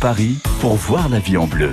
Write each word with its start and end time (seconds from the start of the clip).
Paris 0.00 0.36
pour 0.60 0.74
voir 0.74 1.08
la 1.08 1.18
vie 1.18 1.36
en 1.36 1.48
bleu. 1.48 1.72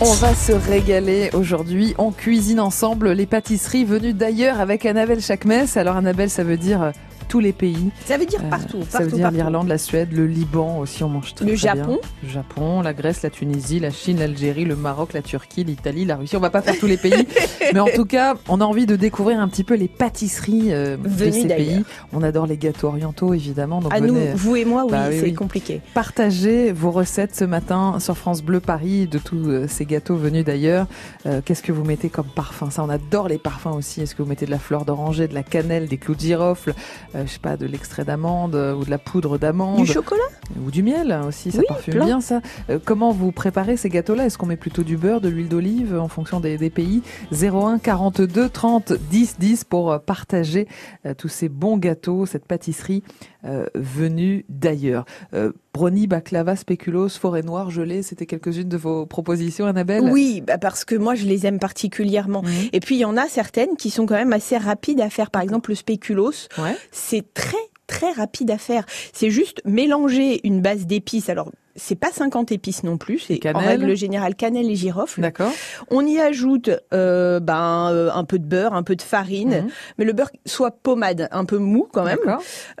On 0.00 0.12
va 0.12 0.32
se 0.32 0.52
régaler 0.52 1.28
aujourd'hui. 1.32 1.94
On 1.98 2.12
cuisine 2.12 2.60
ensemble 2.60 3.10
les 3.10 3.26
pâtisseries 3.26 3.84
venues 3.84 4.12
d'ailleurs 4.12 4.60
avec 4.60 4.86
Annabelle 4.86 5.20
Chakmes. 5.20 5.66
Alors 5.74 5.96
Annabelle, 5.96 6.30
ça 6.30 6.44
veut 6.44 6.56
dire 6.56 6.82
euh, 6.82 6.90
tous 7.28 7.40
les 7.40 7.52
pays. 7.52 7.90
Ça 8.04 8.16
veut 8.16 8.26
dire 8.26 8.42
partout. 8.48 8.78
ça 8.88 9.00
veut 9.04 9.10
dire 9.10 9.30
l'Irlande, 9.30 9.68
la 9.68 9.78
Suède, 9.78 10.12
le 10.12 10.26
Liban 10.26 10.78
aussi, 10.78 11.02
on 11.04 11.08
mange 11.08 11.34
très, 11.34 11.44
Le 11.44 11.52
très 11.52 11.60
Japon. 11.68 11.98
bien. 12.00 12.10
Le 12.22 12.28
Japon, 12.28 12.80
la 12.82 12.92
Grèce, 12.94 13.22
la 13.22 13.30
Tunisie, 13.30 13.80
la 13.80 13.90
Chine, 13.90 14.18
l'Algérie, 14.18 14.64
le 14.64 14.76
Maroc, 14.76 15.12
la 15.12 15.22
Turquie, 15.22 15.64
l'Italie, 15.64 16.04
la 16.04 16.16
Russie. 16.16 16.36
On 16.36 16.40
va 16.40 16.50
pas 16.50 16.62
faire 16.62 16.78
tous 16.78 16.86
les 16.86 16.96
pays, 16.96 17.26
mais 17.74 17.80
en 17.80 17.88
tout 17.94 18.04
cas, 18.04 18.34
on 18.48 18.60
a 18.60 18.64
envie 18.64 18.86
de 18.86 18.96
découvrir 18.96 19.40
un 19.40 19.48
petit 19.48 19.64
peu 19.64 19.74
les 19.74 19.88
pâtisseries 19.88 20.72
euh, 20.72 20.96
de 20.96 21.30
ces 21.30 21.46
pays. 21.46 21.84
On 22.12 22.22
adore 22.22 22.46
les 22.46 22.56
gâteaux 22.56 22.88
orientaux, 22.88 23.34
évidemment. 23.34 23.80
Donc 23.80 23.92
À 23.94 24.00
nous, 24.00 24.16
vous 24.34 24.56
et 24.56 24.64
moi, 24.64 24.84
oui, 24.84 24.90
Bah 24.92 25.06
c'est 25.10 25.22
oui. 25.22 25.34
compliqué. 25.34 25.80
partager 25.94 26.72
vos 26.72 26.90
recettes 26.90 27.34
ce 27.34 27.44
matin 27.44 27.98
sur 28.00 28.16
France 28.16 28.42
Bleu 28.42 28.60
Paris 28.60 29.06
de 29.06 29.18
tous 29.18 29.48
euh, 29.48 29.66
ces 29.68 29.84
gâteaux 29.84 30.16
venus 30.16 30.44
d'ailleurs. 30.44 30.86
Euh, 31.26 31.40
Qu'est-ce 31.44 31.62
que 31.62 31.72
vous 31.72 31.84
mettez 31.84 32.08
comme 32.08 32.26
parfum? 32.26 32.70
Ça, 32.70 32.82
on 32.82 32.88
adore 32.88 33.28
les 33.28 33.38
parfums 33.38 33.74
aussi. 33.76 34.00
Est-ce 34.00 34.14
que 34.14 34.22
vous 34.22 34.28
mettez 34.28 34.46
de 34.46 34.50
la 34.50 34.58
fleur 34.58 34.84
d'oranger, 34.84 35.28
de 35.28 35.34
la 35.34 35.42
cannelle, 35.42 35.86
des 35.86 35.96
clous 35.98 36.14
de 36.14 36.20
girofle, 36.20 36.74
euh, 37.14 37.24
je 37.26 37.32
sais 37.32 37.38
pas, 37.38 37.56
de 37.56 37.66
l'extrait 37.66 38.04
d'amande 38.04 38.54
euh, 38.54 38.74
ou 38.74 38.84
de 38.84 38.90
la 38.90 38.98
poudre 38.98 39.38
d'amande 39.38 39.78
Du 39.84 39.86
chocolat? 39.86 40.22
Ou 40.64 40.70
du 40.70 40.82
miel 40.82 41.12
hein, 41.12 41.26
aussi, 41.26 41.50
ça 41.50 41.58
Oui, 41.58 41.64
parfume 41.68 41.94
plein. 41.94 42.04
bien 42.06 42.20
ça. 42.20 42.40
Euh, 42.70 42.78
comment 42.84 43.12
vous 43.12 43.32
préparez 43.32 43.76
ces 43.76 43.88
gâteaux-là? 43.88 44.26
Est-ce 44.26 44.38
qu'on 44.38 44.46
met 44.46 44.56
plutôt 44.56 44.82
du 44.82 44.96
beurre, 44.96 45.20
de 45.20 45.28
l'huile 45.28 45.48
d'olive 45.48 45.94
en 45.98 46.08
fonction 46.08 46.40
des, 46.40 46.56
des 46.58 46.70
pays? 46.70 47.02
01 47.32 47.78
42 47.78 48.48
30 48.48 48.92
10 49.10 49.36
10 49.38 49.64
pour 49.64 49.92
euh, 49.92 49.98
partager 49.98 50.66
euh, 51.06 51.14
tous 51.14 51.28
ces 51.28 51.48
bons 51.48 51.76
gâteaux, 51.76 52.26
cette 52.26 52.46
pâtisserie 52.46 53.02
euh, 53.44 53.66
venue 53.74 54.44
d'ailleurs. 54.48 55.04
Euh, 55.34 55.52
brownie, 55.72 56.06
baklava, 56.06 56.56
spéculoos, 56.56 57.08
forêt 57.10 57.42
noire, 57.42 57.70
gelée, 57.70 58.02
c'était 58.02 58.26
quelques-unes 58.26 58.68
de 58.68 58.76
vos 58.76 59.06
propositions, 59.06 59.66
Annabelle? 59.66 60.02
Oui, 60.10 60.40
bah 60.40 60.58
parce 60.58 60.84
que 60.84 60.94
moi, 60.94 61.14
je 61.14 61.26
les 61.26 61.46
aime 61.46 61.58
particulièrement. 61.58 62.42
Et 62.72 62.80
puis, 62.80 62.96
il 62.96 63.00
y 63.00 63.04
en 63.04 63.16
a 63.16 63.28
certaines 63.28 63.76
qui 63.76 63.90
sont 63.90 64.06
quand 64.06 64.16
même 64.16 64.32
assez 64.32 64.56
rapides 64.56 65.00
à 65.00 65.10
faire. 65.10 65.30
Par 65.30 65.42
exemple, 65.42 65.70
le 65.70 65.76
spéculoos, 65.76 66.32
Ouais. 66.58 66.76
c'est 66.90 67.32
très, 67.34 67.56
très 67.86 68.10
rapide 68.12 68.50
à 68.50 68.58
faire. 68.58 68.84
C'est 69.12 69.30
juste 69.30 69.60
mélanger 69.64 70.40
une 70.46 70.60
base 70.60 70.86
d'épices. 70.86 71.28
Alors, 71.28 71.50
c'est 71.78 71.94
pas 71.96 72.10
50 72.12 72.52
épices 72.52 72.82
non 72.84 72.98
plus. 72.98 73.20
C'est 73.20 73.46
en 73.54 73.58
règle 73.58 73.96
générale 73.96 74.34
cannelle 74.34 74.70
et 74.70 74.74
girofle. 74.74 75.20
D'accord. 75.22 75.50
On 75.90 76.04
y 76.04 76.18
ajoute 76.18 76.70
euh, 76.92 77.40
ben, 77.40 77.90
euh, 77.92 78.10
un 78.12 78.24
peu 78.24 78.38
de 78.38 78.44
beurre, 78.44 78.74
un 78.74 78.82
peu 78.82 78.94
de 78.96 79.02
farine, 79.02 79.62
Mhm. 79.62 79.68
mais 79.98 80.04
le 80.04 80.12
beurre 80.12 80.30
soit 80.44 80.70
pommade, 80.72 81.28
un 81.30 81.44
peu 81.46 81.58
mou 81.58 81.88
quand 81.92 82.04
même. 82.04 82.18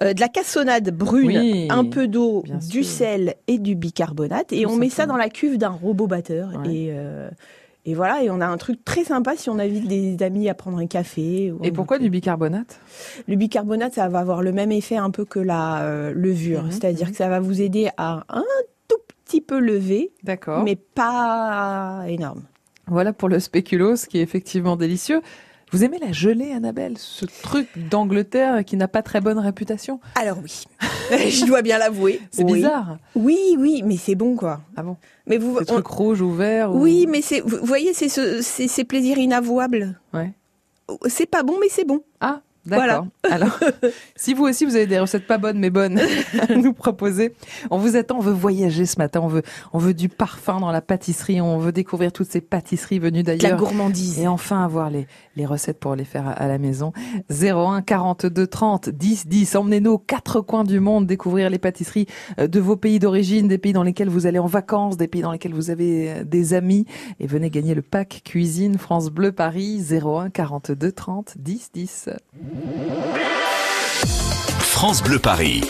Euh, 0.02 0.12
de 0.12 0.20
la 0.20 0.28
cassonade 0.28 0.90
brune, 0.90 1.26
Oui, 1.28 1.68
un 1.70 1.84
peu 1.84 2.06
d'eau, 2.08 2.44
du 2.68 2.84
sûr. 2.84 2.92
sel 2.92 3.34
et 3.46 3.58
du 3.58 3.74
bicarbonate. 3.74 4.52
Et 4.52 4.64
Tout 4.64 4.70
on 4.70 4.76
met 4.76 4.90
ça 4.90 5.06
dans 5.06 5.16
la 5.16 5.28
cuve 5.30 5.56
d'un 5.56 5.68
robot 5.70 6.06
batteur. 6.06 6.50
Ouais. 6.64 6.70
Et, 6.74 6.88
euh, 6.90 7.30
et 7.86 7.94
voilà, 7.94 8.22
et 8.22 8.28
on 8.30 8.40
a 8.42 8.46
un 8.46 8.56
truc 8.58 8.84
très 8.84 9.04
sympa 9.04 9.34
si 9.36 9.48
on 9.48 9.58
invite 9.58 9.86
des 9.88 10.22
amis 10.22 10.48
à 10.50 10.54
prendre 10.54 10.76
un 10.78 10.86
café. 10.86 11.50
ou 11.52 11.58
Et 11.64 11.72
pourquoi 11.72 11.96
goûter. 11.96 12.04
du 12.06 12.10
bicarbonate? 12.10 12.78
Le 13.26 13.36
bicarbonate, 13.36 13.94
ça 13.94 14.08
va 14.08 14.18
avoir 14.18 14.42
le 14.42 14.52
même 14.52 14.72
effet 14.72 14.96
un 14.96 15.10
peu 15.10 15.24
que 15.24 15.38
la 15.38 15.82
euh, 15.82 16.12
levure. 16.14 16.64
Mhm, 16.64 16.70
C'est-à-dire 16.72 17.06
mhm. 17.06 17.12
que 17.12 17.16
ça 17.16 17.28
va 17.28 17.40
vous 17.40 17.62
aider 17.62 17.88
à 17.96 18.24
un 18.28 18.44
petit 19.28 19.40
peu 19.42 19.58
lever, 19.58 20.12
D'accord. 20.24 20.64
mais 20.64 20.76
pas 20.76 22.04
énorme. 22.08 22.42
Voilà 22.86 23.12
pour 23.12 23.28
le 23.28 23.38
spéculoos 23.40 24.06
qui 24.08 24.18
est 24.18 24.22
effectivement 24.22 24.76
délicieux. 24.76 25.20
Vous 25.70 25.84
aimez 25.84 25.98
la 25.98 26.12
gelée, 26.12 26.52
Annabelle? 26.52 26.94
Ce 26.96 27.26
truc 27.26 27.68
d'Angleterre 27.90 28.64
qui 28.64 28.78
n'a 28.78 28.88
pas 28.88 29.02
très 29.02 29.20
bonne 29.20 29.38
réputation? 29.38 30.00
Alors 30.14 30.38
oui, 30.42 30.64
je 31.10 31.44
dois 31.44 31.60
bien 31.60 31.76
l'avouer. 31.76 32.22
C'est 32.30 32.42
Oui. 32.44 32.54
bizarre. 32.54 32.96
Oui, 33.14 33.38
oui, 33.58 33.82
mais 33.84 33.98
c'est 33.98 34.14
bon 34.14 34.34
quoi. 34.34 34.62
Ah 34.76 34.82
bon? 34.82 34.96
Mais 35.26 35.36
vous, 35.36 35.58
on- 35.60 35.64
truc 35.64 35.86
rouge 35.86 36.22
ou 36.22 36.32
vert 36.32 36.72
ou- 36.74 36.80
oui, 36.80 37.06
mais 37.06 37.20
c'est, 37.20 37.40
vous 37.42 37.58
voyez, 37.62 37.92
c'est 37.92 38.08
ce, 38.08 38.40
c'est 38.40 38.66
ces 38.66 38.84
plaisirs 38.84 39.18
inavouables. 39.18 40.00
Ouais. 40.14 40.32
C'est 41.06 41.26
pas 41.26 41.42
bon, 41.42 41.56
mais 41.60 41.68
c'est 41.68 41.84
bon. 41.84 42.00
Ah, 42.20 42.40
d'accord. 42.68 43.06
Alors, 43.30 43.58
si 44.16 44.34
vous 44.34 44.44
aussi 44.44 44.64
vous 44.64 44.76
avez 44.76 44.86
des 44.86 44.98
recettes 44.98 45.26
pas 45.26 45.38
bonnes 45.38 45.58
mais 45.58 45.70
bonnes 45.70 46.00
à 46.48 46.54
nous 46.54 46.72
proposer, 46.72 47.34
on 47.70 47.78
vous 47.78 47.96
attend. 47.96 48.16
On 48.18 48.22
veut 48.22 48.32
voyager 48.32 48.86
ce 48.86 48.98
matin. 48.98 49.20
On 49.22 49.28
veut, 49.28 49.42
on 49.72 49.78
veut 49.78 49.94
du 49.94 50.08
parfum 50.08 50.60
dans 50.60 50.70
la 50.72 50.80
pâtisserie. 50.80 51.40
On 51.40 51.58
veut 51.58 51.72
découvrir 51.72 52.12
toutes 52.12 52.30
ces 52.30 52.40
pâtisseries 52.40 52.98
venues 52.98 53.22
De 53.22 53.32
la 53.32 53.36
d'ailleurs. 53.36 53.58
gourmandise. 53.58 54.18
Et 54.18 54.26
enfin 54.26 54.62
avoir 54.64 54.90
les, 54.90 55.06
les 55.36 55.46
recettes 55.46 55.78
pour 55.78 55.94
les 55.94 56.04
faire 56.04 56.26
à, 56.28 56.32
à 56.32 56.48
la 56.48 56.58
maison. 56.58 56.92
01 57.30 57.82
42 57.82 58.46
30 58.46 58.88
10 58.90 59.26
10. 59.26 59.56
Emmenez-nous 59.56 59.92
aux 59.92 59.98
quatre 59.98 60.40
coins 60.40 60.64
du 60.64 60.80
monde 60.80 61.06
découvrir 61.06 61.50
les 61.50 61.58
pâtisseries 61.58 62.06
euh, 62.38 62.46
de 62.46 62.60
vos 62.60 62.76
pays 62.76 62.98
d'origine, 62.98 63.48
des 63.48 63.58
pays 63.58 63.72
dans 63.72 63.82
lesquels 63.82 64.08
vous 64.08 64.26
allez 64.26 64.38
en 64.38 64.46
vacances, 64.46 64.96
des 64.96 65.08
pays 65.08 65.22
dans 65.22 65.32
lesquels 65.32 65.54
vous 65.54 65.70
avez 65.70 66.10
euh, 66.10 66.24
des 66.24 66.54
amis. 66.54 66.86
Et 67.20 67.26
venez 67.26 67.50
gagner 67.50 67.74
le 67.74 67.82
pack 67.82 68.22
cuisine 68.24 68.78
France 68.78 69.10
Bleu 69.10 69.32
Paris 69.32 69.82
01 69.90 70.30
42 70.30 70.92
30 70.92 71.34
10 71.38 71.70
10. 71.74 72.08
France 74.60 75.02
Bleu 75.02 75.18
Paris. 75.18 75.60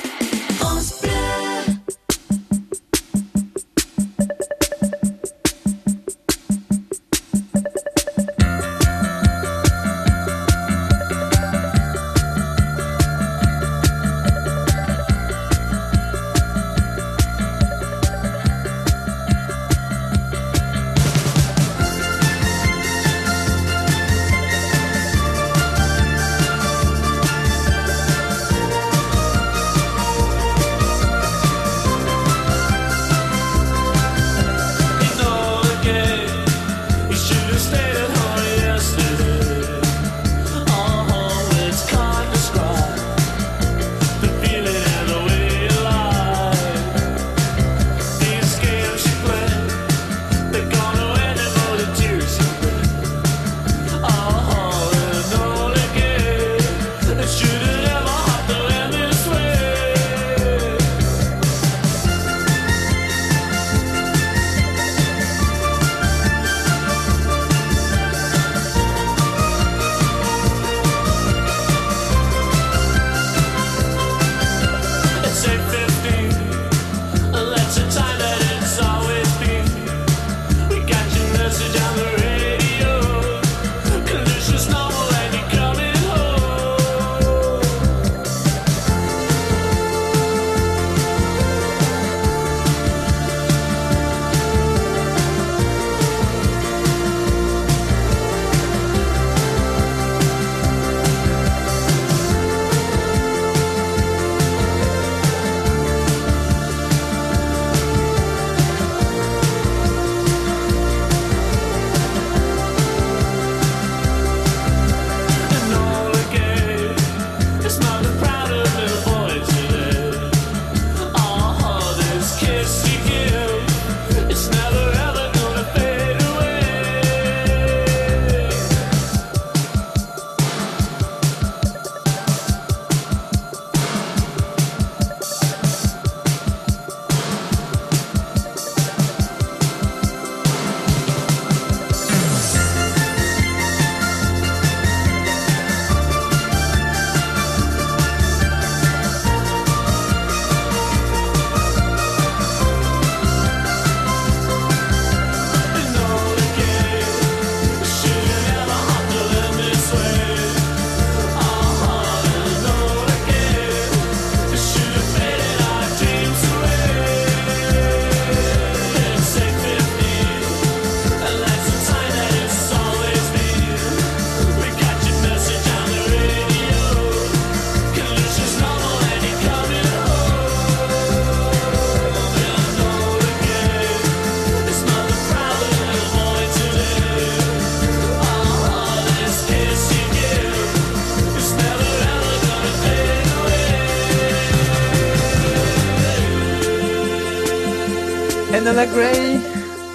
Gray, 198.99 199.39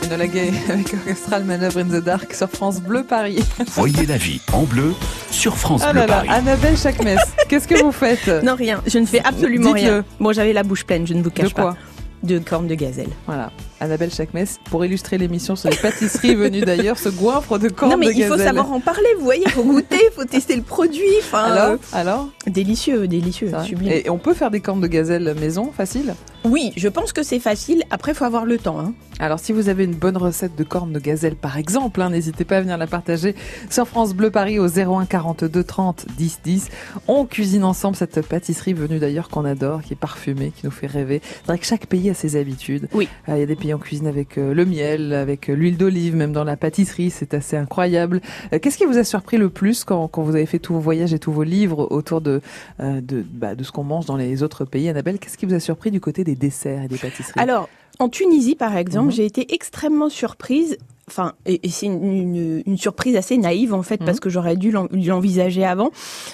Enola 0.05 0.27
Gay 0.27 0.53
avec 0.69 0.93
Orchestral 0.93 1.43
Manœuvre 1.43 1.79
in 1.79 1.87
the 1.87 2.01
Dark 2.01 2.33
sur 2.33 2.49
France 2.49 2.79
Bleu 2.79 3.03
Paris. 3.03 3.43
Voyez 3.75 4.05
la 4.05 4.15
vie 4.15 4.39
en 4.53 4.63
bleu 4.63 4.93
sur 5.29 5.57
France 5.57 5.81
Ah 5.83 5.91
Bleu 5.91 5.99
là 6.01 6.07
là, 6.07 6.13
Paris. 6.15 6.29
Annabelle 6.29 6.77
Chakmes, 6.77 7.17
qu'est-ce 7.49 7.67
que 7.67 7.83
vous 7.83 7.91
faites? 7.91 8.29
Non, 8.45 8.55
rien. 8.55 8.81
Je 8.87 8.99
ne 8.99 9.05
fais 9.05 9.19
absolument 9.21 9.73
rien. 9.73 10.05
Bon, 10.21 10.31
j'avais 10.31 10.53
la 10.53 10.63
bouche 10.63 10.85
pleine, 10.85 11.05
je 11.05 11.15
ne 11.15 11.21
vous 11.21 11.31
De 11.31 11.35
cache 11.35 11.53
quoi 11.53 11.73
pas. 11.73 11.77
De 12.23 12.39
cornes 12.39 12.67
de 12.67 12.75
gazelle. 12.75 13.09
Voilà, 13.25 13.51
Annabelle 13.83 14.13
Chakmes, 14.13 14.45
pour 14.69 14.85
illustrer 14.85 15.17
l'émission 15.17 15.55
sur 15.57 15.69
les 15.69 15.75
pâtisseries 15.75 16.35
venues 16.35 16.61
d'ailleurs, 16.61 16.97
ce 16.97 17.09
goinfre 17.09 17.59
de 17.59 17.67
cornes 17.67 17.91
non, 17.91 17.97
mais 17.97 18.07
de 18.07 18.13
il 18.13 18.25
faut 18.25 18.37
savoir 18.37 18.71
en 18.71 18.79
parler, 18.79 19.07
vous 19.17 19.25
voyez, 19.25 19.43
il 19.45 19.51
faut 19.51 19.63
goûter, 19.63 19.99
il 20.01 20.13
faut 20.13 20.23
tester 20.23 20.55
le 20.55 20.61
produit. 20.61 21.01
Enfin, 21.19 21.43
Alors, 21.43 21.71
euh, 21.71 21.77
alors 21.91 22.29
délicieux, 22.47 23.07
délicieux, 23.07 23.51
sublime. 23.65 23.91
Et 23.91 24.09
on 24.09 24.17
peut 24.17 24.33
faire 24.33 24.51
des 24.51 24.61
cornes 24.61 24.81
de 24.81 24.87
gazelle 24.87 25.35
maison, 25.39 25.71
facile 25.75 26.15
Oui, 26.45 26.71
je 26.77 26.87
pense 26.87 27.11
que 27.11 27.23
c'est 27.23 27.39
facile. 27.39 27.83
Après, 27.91 28.13
il 28.13 28.15
faut 28.15 28.25
avoir 28.25 28.45
le 28.45 28.57
temps. 28.57 28.79
Hein. 28.79 28.93
Alors 29.19 29.39
si 29.39 29.53
vous 29.53 29.69
avez 29.69 29.83
une 29.83 29.93
bonne 29.93 30.17
recette 30.17 30.55
de 30.55 30.63
cornes 30.63 30.91
de 30.91 30.99
gazelle 30.99 31.35
par 31.35 31.57
exemple, 31.57 32.01
hein, 32.01 32.09
n'hésitez 32.09 32.45
pas 32.45 32.57
à 32.57 32.61
venir 32.61 32.77
la 32.77 32.87
partager 32.87 33.35
sur 33.69 33.87
France 33.87 34.13
Bleu 34.13 34.31
Paris 34.31 34.59
au 34.59 34.67
01 34.67 35.05
42 35.05 35.63
30 35.63 36.05
10 36.17 36.39
10. 36.43 36.69
On 37.07 37.25
cuisine 37.25 37.63
ensemble 37.63 37.95
cette 37.95 38.25
pâtisserie 38.27 38.73
venue 38.73 38.99
d'ailleurs 38.99 39.29
qu'on 39.29 39.45
adore, 39.45 39.81
qui 39.83 39.93
est 39.93 39.97
parfumée, 39.97 40.51
qui 40.55 40.65
nous 40.65 40.71
fait 40.71 40.87
rêver. 40.87 41.21
C'est 41.23 41.47
vrai 41.47 41.59
que 41.59 41.65
chaque 41.65 41.85
pays 41.87 42.09
a 42.09 42.13
ses 42.13 42.35
habitudes. 42.35 42.87
Oui. 42.93 43.07
Euh, 43.29 43.35
Il 43.35 43.39
y 43.39 43.43
a 43.43 43.45
des 43.45 43.55
pays 43.55 43.72
en 43.73 43.79
cuisine 43.79 44.07
avec 44.07 44.37
euh, 44.37 44.53
le 44.53 44.65
miel, 44.65 45.13
avec 45.13 45.49
euh, 45.49 45.53
l'huile 45.55 45.77
d'olive, 45.77 46.15
même 46.15 46.31
dans 46.33 46.43
la 46.43 46.55
pâtisserie, 46.57 47.09
c'est 47.09 47.33
assez 47.33 47.57
incroyable. 47.57 48.21
Euh, 48.53 48.59
Qu'est-ce 48.59 48.77
qui 48.77 48.85
vous 48.85 48.97
a 48.97 49.03
surpris 49.03 49.37
le 49.37 49.49
plus 49.49 49.83
quand, 49.83 50.07
quand 50.07 50.21
vous 50.23 50.35
avez 50.35 50.45
fait 50.45 50.59
tous 50.59 50.73
vos 50.73 50.79
voyages 50.79 51.13
et 51.13 51.19
tous 51.19 51.31
vos 51.31 51.43
livres 51.43 51.87
autour 51.91 52.21
de, 52.21 52.41
de, 52.79 53.25
bah, 53.33 53.55
de 53.55 53.63
ce 53.63 53.71
qu'on 53.71 53.83
mange 53.83 54.05
dans 54.05 54.15
les 54.17 54.43
autres 54.43 54.65
pays 54.65 54.89
Annabelle, 54.89 55.19
qu'est-ce 55.19 55.37
qui 55.37 55.45
vous 55.45 55.53
a 55.53 55.59
surpris 55.59 55.91
du 55.91 55.99
côté 55.99 56.23
des 56.23 56.35
desserts 56.35 56.83
et 56.83 56.87
des 56.87 56.97
pâtisseries? 56.97 57.39
Alors, 57.39 57.69
en 57.99 58.09
Tunisie, 58.09 58.55
par 58.55 58.75
exemple, 58.77 59.07
Mhm. 59.07 59.11
j'ai 59.11 59.25
été 59.25 59.53
extrêmement 59.53 60.09
surprise. 60.09 60.77
Enfin, 61.07 61.33
et, 61.45 61.59
et 61.67 61.69
c'est 61.69 61.85
une, 61.87 62.03
une- 62.03 62.63
une 62.65 62.77
surprise 62.77 63.15
assez 63.17 63.37
naïve 63.37 63.73
en 63.73 63.83
fait, 63.83 63.99
Mhm. 63.99 64.05
parce 64.05 64.19
que 64.19 64.29
j'aurais 64.29 64.55
dû 64.55 64.71
l'en- 64.71 64.87
l'envisager 64.91 65.65
avant. 65.65 65.91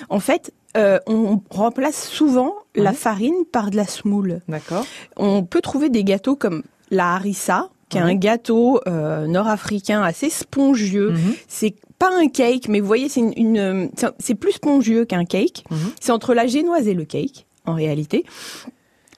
En 0.09 0.19
fait, 0.19 0.53
euh, 0.77 0.99
on 1.07 1.41
remplace 1.49 2.07
souvent 2.07 2.53
la 2.75 2.91
Mhm. 2.91 2.95
farine 2.95 3.45
par 3.51 3.71
de 3.71 3.77
la 3.77 3.85
semoule. 3.85 4.41
D'accord. 4.47 4.85
On 5.17 5.43
peut 5.43 5.61
trouver 5.61 5.89
des 5.89 6.03
gâteaux 6.03 6.35
comme 6.35 6.61
la 6.91 7.15
harissa, 7.15 7.69
qui 7.89 7.97
est 7.97 8.01
un 8.01 8.15
gâteau 8.15 8.79
euh, 8.87 9.25
nord-africain 9.27 10.01
assez 10.03 10.29
spongieux. 10.29 11.11
Mhm. 11.11 11.33
C'est 11.47 11.75
pas 11.97 12.11
un 12.17 12.27
cake, 12.29 12.67
mais 12.69 12.79
vous 12.79 12.87
voyez, 12.87 13.09
c'est 13.09 13.19
une, 13.21 13.33
une- 13.35 13.89
c'est- 14.19 14.35
plus 14.35 14.53
spongieux 14.53 15.05
qu'un 15.05 15.25
cake. 15.25 15.63
Mhm. 15.71 15.77
C'est 15.99 16.11
entre 16.11 16.33
la 16.33 16.45
génoise 16.47 16.87
et 16.87 16.93
le 16.93 17.03
cake, 17.05 17.45
en 17.65 17.73
réalité. 17.73 18.25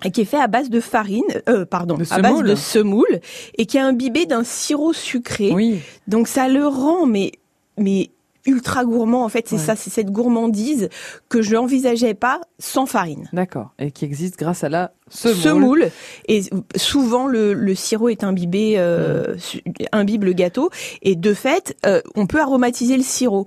Et 0.03 0.09
qui 0.11 0.21
est 0.21 0.25
fait 0.25 0.39
à 0.39 0.47
base 0.47 0.69
de 0.71 0.79
farine, 0.79 1.21
euh, 1.47 1.63
pardon, 1.65 1.95
De 1.95 2.05
à 2.11 2.19
base 2.21 2.41
de 2.41 2.55
semoule, 2.55 3.19
et 3.57 3.65
qui 3.67 3.77
est 3.77 3.81
imbibé 3.81 4.25
d'un 4.25 4.43
sirop 4.43 4.93
sucré. 4.93 5.51
Oui. 5.53 5.79
Donc 6.07 6.27
ça 6.27 6.47
le 6.47 6.65
rend, 6.65 7.05
mais, 7.05 7.33
mais 7.77 8.09
ultra 8.45 8.85
gourmand. 8.85 9.23
En 9.23 9.29
fait, 9.29 9.47
c'est 9.47 9.55
Ouais. 9.55 9.61
ça, 9.61 9.75
c'est 9.75 9.89
cette 9.89 10.11
gourmandise 10.11 10.89
que 11.29 11.41
je 11.41 11.53
n'envisageais 11.55 12.13
pas 12.13 12.41
sans 12.59 12.85
farine. 12.85 13.29
D'accord. 13.33 13.71
Et 13.79 13.91
qui 13.91 14.05
existe 14.05 14.37
grâce 14.39 14.63
à 14.63 14.69
la 14.69 14.91
semoule. 15.09 15.35
Semoule. 15.41 15.85
Et 16.27 16.41
souvent, 16.75 17.27
le, 17.27 17.53
le 17.53 17.75
sirop 17.75 18.09
est 18.09 18.23
imbibé, 18.23 18.75
euh, 18.77 19.35
imbibe 19.91 20.23
le 20.23 20.33
gâteau. 20.33 20.69
Et 21.01 21.15
de 21.15 21.33
fait, 21.33 21.75
euh, 21.85 22.01
on 22.15 22.27
peut 22.27 22.39
aromatiser 22.39 22.97
le 22.97 23.03
sirop 23.03 23.45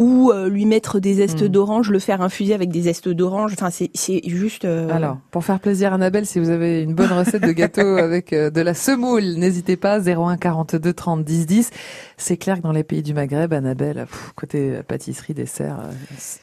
ou 0.00 0.32
euh, 0.32 0.48
lui 0.48 0.64
mettre 0.64 0.98
des 0.98 1.14
zestes 1.14 1.42
Mm. 1.42 1.48
d'orange, 1.48 1.90
le 1.90 1.98
faire 1.98 2.22
infuser 2.22 2.54
avec 2.54 2.70
des 2.70 2.82
zestes 2.82 3.08
d'orange. 3.10 3.52
Enfin, 3.52 3.68
c'est 3.70 3.90
juste. 4.26 4.64
euh, 4.64 4.88
Alors, 4.90 5.18
pour 5.30 5.44
faire 5.44 5.60
plaisir 5.60 5.92
à 5.92 5.96
Annabelle, 5.96 6.24
si 6.26 6.40
vous 6.40 6.48
avez 6.50 6.80
une 6.82 6.94
bonne 6.94 7.12
recette 7.12 7.42
de 7.42 7.52
gâteau 7.52 7.80
avec 7.98 8.32
euh, 8.32 8.48
de 8.50 8.60
la 8.62 8.72
semoule, 8.74 9.34
n'hésitez 9.36 9.76
pas, 9.76 10.00
01 10.00 10.38
42 10.38 10.92
30 10.94 11.22
10 11.22 11.46
10. 11.46 11.70
C'est 12.16 12.38
clair 12.38 12.56
que 12.56 12.62
dans 12.62 12.72
les 12.72 12.82
pays 12.82 13.02
du 13.02 13.12
Maghreb, 13.14 13.52
Annabelle, 13.52 14.06
pff, 14.10 14.32
côté 14.34 14.70
euh, 14.76 14.82
pâtisserie, 14.82 15.34
dessert, 15.34 15.76
euh, 15.84 15.92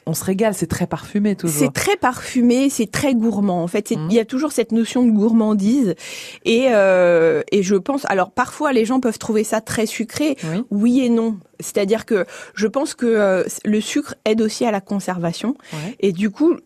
on 0.06 0.14
se 0.14 0.24
régale, 0.24 0.54
c'est 0.54 0.68
très 0.68 0.86
parfumé 0.86 1.34
toujours. 1.34 1.58
C'est 1.58 1.72
très 1.72 1.96
parfumé, 1.96 2.70
c'est 2.70 2.90
très 2.90 3.14
gourmand. 3.14 3.62
En 3.62 3.66
fait, 3.68 3.88
c'est- 3.88 3.96
il 4.08 4.14
y 4.14 4.20
a 4.20 4.24
toujours 4.24 4.52
cette 4.52 4.70
notion 4.70 5.04
de 5.04 5.10
gourmandise. 5.10 5.96
Et, 6.44 6.66
euh, 6.70 7.42
et 7.50 7.64
je 7.64 7.74
pense, 7.74 8.04
alors 8.08 8.30
parfois 8.30 8.72
les 8.72 8.84
gens 8.84 9.00
peuvent 9.00 9.18
trouver 9.18 9.42
ça 9.42 9.60
très 9.60 9.86
sucré. 9.86 10.36
Oui. 10.44 10.62
Oui 10.70 11.00
et 11.00 11.08
non. 11.10 11.38
C'est-à-dire 11.60 12.06
que 12.06 12.26
je 12.54 12.66
pense 12.66 12.94
que 12.94 13.06
euh, 13.06 13.44
le 13.64 13.80
sucre 13.80 14.14
aide 14.24 14.40
aussi 14.40 14.64
à 14.64 14.70
la 14.70 14.80
conservation. 14.80 15.56
Ouais. 15.72 15.96
Et 16.00 16.12
du 16.12 16.30
coup, 16.30 16.56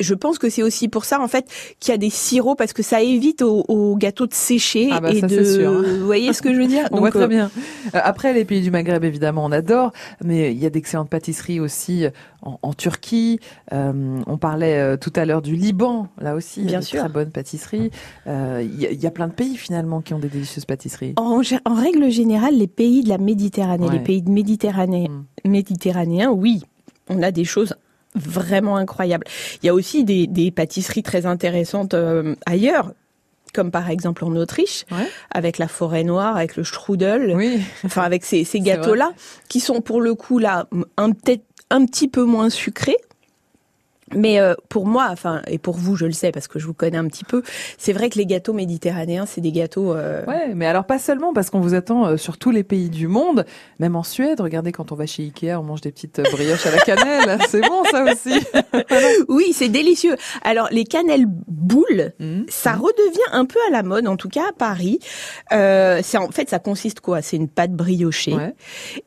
je 0.00 0.14
pense 0.14 0.38
que 0.38 0.48
c'est 0.48 0.62
aussi 0.62 0.88
pour 0.88 1.04
ça 1.04 1.20
en 1.20 1.28
fait 1.28 1.46
qu'il 1.80 1.92
y 1.92 1.94
a 1.94 1.98
des 1.98 2.10
sirops 2.10 2.56
parce 2.56 2.72
que 2.72 2.82
ça 2.82 3.02
évite 3.02 3.42
aux, 3.42 3.64
aux 3.68 3.96
gâteaux 3.96 4.26
de 4.26 4.34
sécher 4.34 4.88
Ah 4.92 5.00
bah, 5.00 5.10
et 5.10 5.20
ça, 5.20 5.26
de. 5.26 5.42
c'est 5.42 5.54
sûr. 5.60 5.72
Vous 5.82 6.06
voyez 6.06 6.32
ce 6.32 6.40
que 6.42 6.52
je 6.54 6.58
veux 6.60 6.66
dire 6.66 6.88
On 6.92 6.98
voit 6.98 7.08
Donc, 7.10 7.14
très 7.16 7.24
euh, 7.24 7.26
bien. 7.28 7.50
Euh, 7.94 8.00
Après, 8.02 8.32
les 8.32 8.44
pays 8.44 8.60
du 8.62 8.70
Maghreb, 8.70 9.02
évidemment, 9.04 9.44
on 9.44 9.52
adore, 9.52 9.92
mais 10.24 10.52
il 10.52 10.58
y 10.58 10.66
a 10.66 10.70
d'excellentes 10.70 11.10
pâtisseries 11.10 11.58
aussi 11.60 12.04
euh, 12.04 12.10
en, 12.42 12.58
en 12.62 12.72
Turquie. 12.74 13.40
Euh, 13.72 14.20
on 14.26 14.38
parlait 14.38 14.96
tout 14.98 15.12
à 15.16 15.24
l'heure 15.24 15.42
du 15.42 15.56
Liban, 15.56 16.08
là 16.20 16.34
aussi, 16.34 16.60
il 16.60 16.64
y 16.64 16.68
a 16.68 16.70
Bien 16.70 16.80
de 16.80 16.84
sûr. 16.84 17.00
très 17.00 17.08
bonnes 17.08 17.30
pâtisseries. 17.30 17.90
Euh, 18.26 18.62
Il 18.64 18.80
y, 18.80 18.86
a- 18.86 18.90
il 18.90 19.00
y 19.02 19.06
a 19.06 19.10
plein 19.10 19.26
de 19.28 19.32
pays 19.32 19.56
finalement 19.56 20.00
qui 20.00 20.14
ont 20.14 20.18
des 20.18 20.28
délicieuses 20.28 20.64
pâtisseries. 20.64 21.14
En, 21.16 21.38
règle 21.74 22.10
générale, 22.10 22.54
les 22.56 22.66
pays 22.68 23.02
de 23.02 23.08
la 23.08 23.18
Méditerranée, 23.18 23.86
Ouais. 23.86 23.92
les 23.94 23.98
pays 24.00 24.22
de 24.22 24.30
Méditerranée, 24.30 25.08
Mm. 25.08 25.48
méditerranéens, 25.50 26.30
oui, 26.30 26.62
on 27.08 27.22
a 27.22 27.30
des 27.30 27.44
choses 27.44 27.74
vraiment 28.18 28.76
incroyables. 28.76 29.26
Il 29.62 29.66
y 29.66 29.68
a 29.68 29.74
aussi 29.74 30.04
des, 30.04 30.26
des 30.26 30.50
pâtisseries 30.50 31.02
très 31.02 31.26
intéressantes 31.26 31.94
euh, 31.94 32.34
ailleurs, 32.46 32.92
comme 33.54 33.70
par 33.70 33.88
exemple 33.90 34.24
en 34.24 34.34
Autriche, 34.36 34.84
Ouais. 34.90 35.08
avec 35.32 35.58
la 35.58 35.68
forêt 35.68 36.04
noire, 36.04 36.36
avec 36.36 36.56
le 36.56 36.64
strudel, 36.64 37.32
Oui. 37.36 37.60
enfin 37.84 38.02
avec 38.02 38.24
ces, 38.24 38.44
gâteaux-là, 38.54 39.10
qui 39.48 39.60
sont 39.60 39.80
pour 39.80 40.00
le 40.00 40.14
coup 40.14 40.38
là 40.38 40.66
un 40.96 41.12
peut-être 41.12 41.44
un 41.70 41.84
petit 41.84 42.08
peu 42.08 42.24
moins 42.24 42.50
sucrés. 42.50 42.96
Mais 44.14 44.40
euh, 44.40 44.54
pour 44.68 44.86
moi, 44.86 45.08
enfin, 45.10 45.42
et 45.46 45.58
pour 45.58 45.76
vous, 45.76 45.96
je 45.96 46.06
le 46.06 46.12
sais 46.12 46.32
parce 46.32 46.48
que 46.48 46.58
je 46.58 46.66
vous 46.66 46.74
connais 46.74 46.96
un 46.98 47.06
petit 47.06 47.24
peu, 47.24 47.42
c'est 47.78 47.92
vrai 47.92 48.08
que 48.10 48.18
les 48.18 48.26
gâteaux 48.26 48.52
méditerranéens, 48.52 49.26
c'est 49.26 49.40
des 49.40 49.52
gâteaux. 49.52 49.94
euh, 49.94 50.24
Ouais, 50.26 50.54
mais 50.54 50.66
alors 50.66 50.84
pas 50.84 50.98
seulement 50.98 51.32
parce 51.32 51.50
qu'on 51.50 51.60
vous 51.60 51.74
attend 51.74 52.06
euh, 52.06 52.16
sur 52.16 52.38
tous 52.38 52.50
les 52.50 52.64
pays 52.64 52.88
du 52.90 53.06
monde, 53.08 53.44
même 53.78 53.96
en 53.96 54.02
Suède. 54.02 54.40
Regardez 54.40 54.72
quand 54.72 54.92
on 54.92 54.94
va 54.94 55.06
chez 55.06 55.22
Ikea, 55.24 55.54
on 55.58 55.62
mange 55.62 55.80
des 55.80 55.92
petites 55.92 56.18
euh, 56.18 56.24
brioches 56.32 56.66
à 56.66 56.70
la 56.70 56.78
cannelle. 56.78 57.38
C'est 57.48 57.60
bon 57.60 57.82
ça 57.90 58.04
aussi. 58.04 58.38
Oui, 59.28 59.52
c'est 59.52 59.68
délicieux. 59.68 60.16
Alors 60.42 60.68
les 60.70 60.84
cannelles 60.84 61.26
boules, 61.26 62.12
Mhm. 62.18 62.46
ça 62.48 62.72
redevient 62.72 63.18
un 63.32 63.44
peu 63.44 63.58
à 63.68 63.72
la 63.72 63.82
mode, 63.82 64.06
en 64.08 64.16
tout 64.16 64.28
cas 64.28 64.44
à 64.48 64.52
Paris. 64.52 64.98
Euh, 65.52 66.00
c'est 66.02 66.18
en 66.18 66.30
fait, 66.30 66.48
ça 66.48 66.58
consiste 66.58 67.00
quoi? 67.00 67.22
C'est 67.22 67.36
une 67.36 67.48
pâte 67.48 67.72
briochée 67.72 68.34
Ouais. 68.34 68.54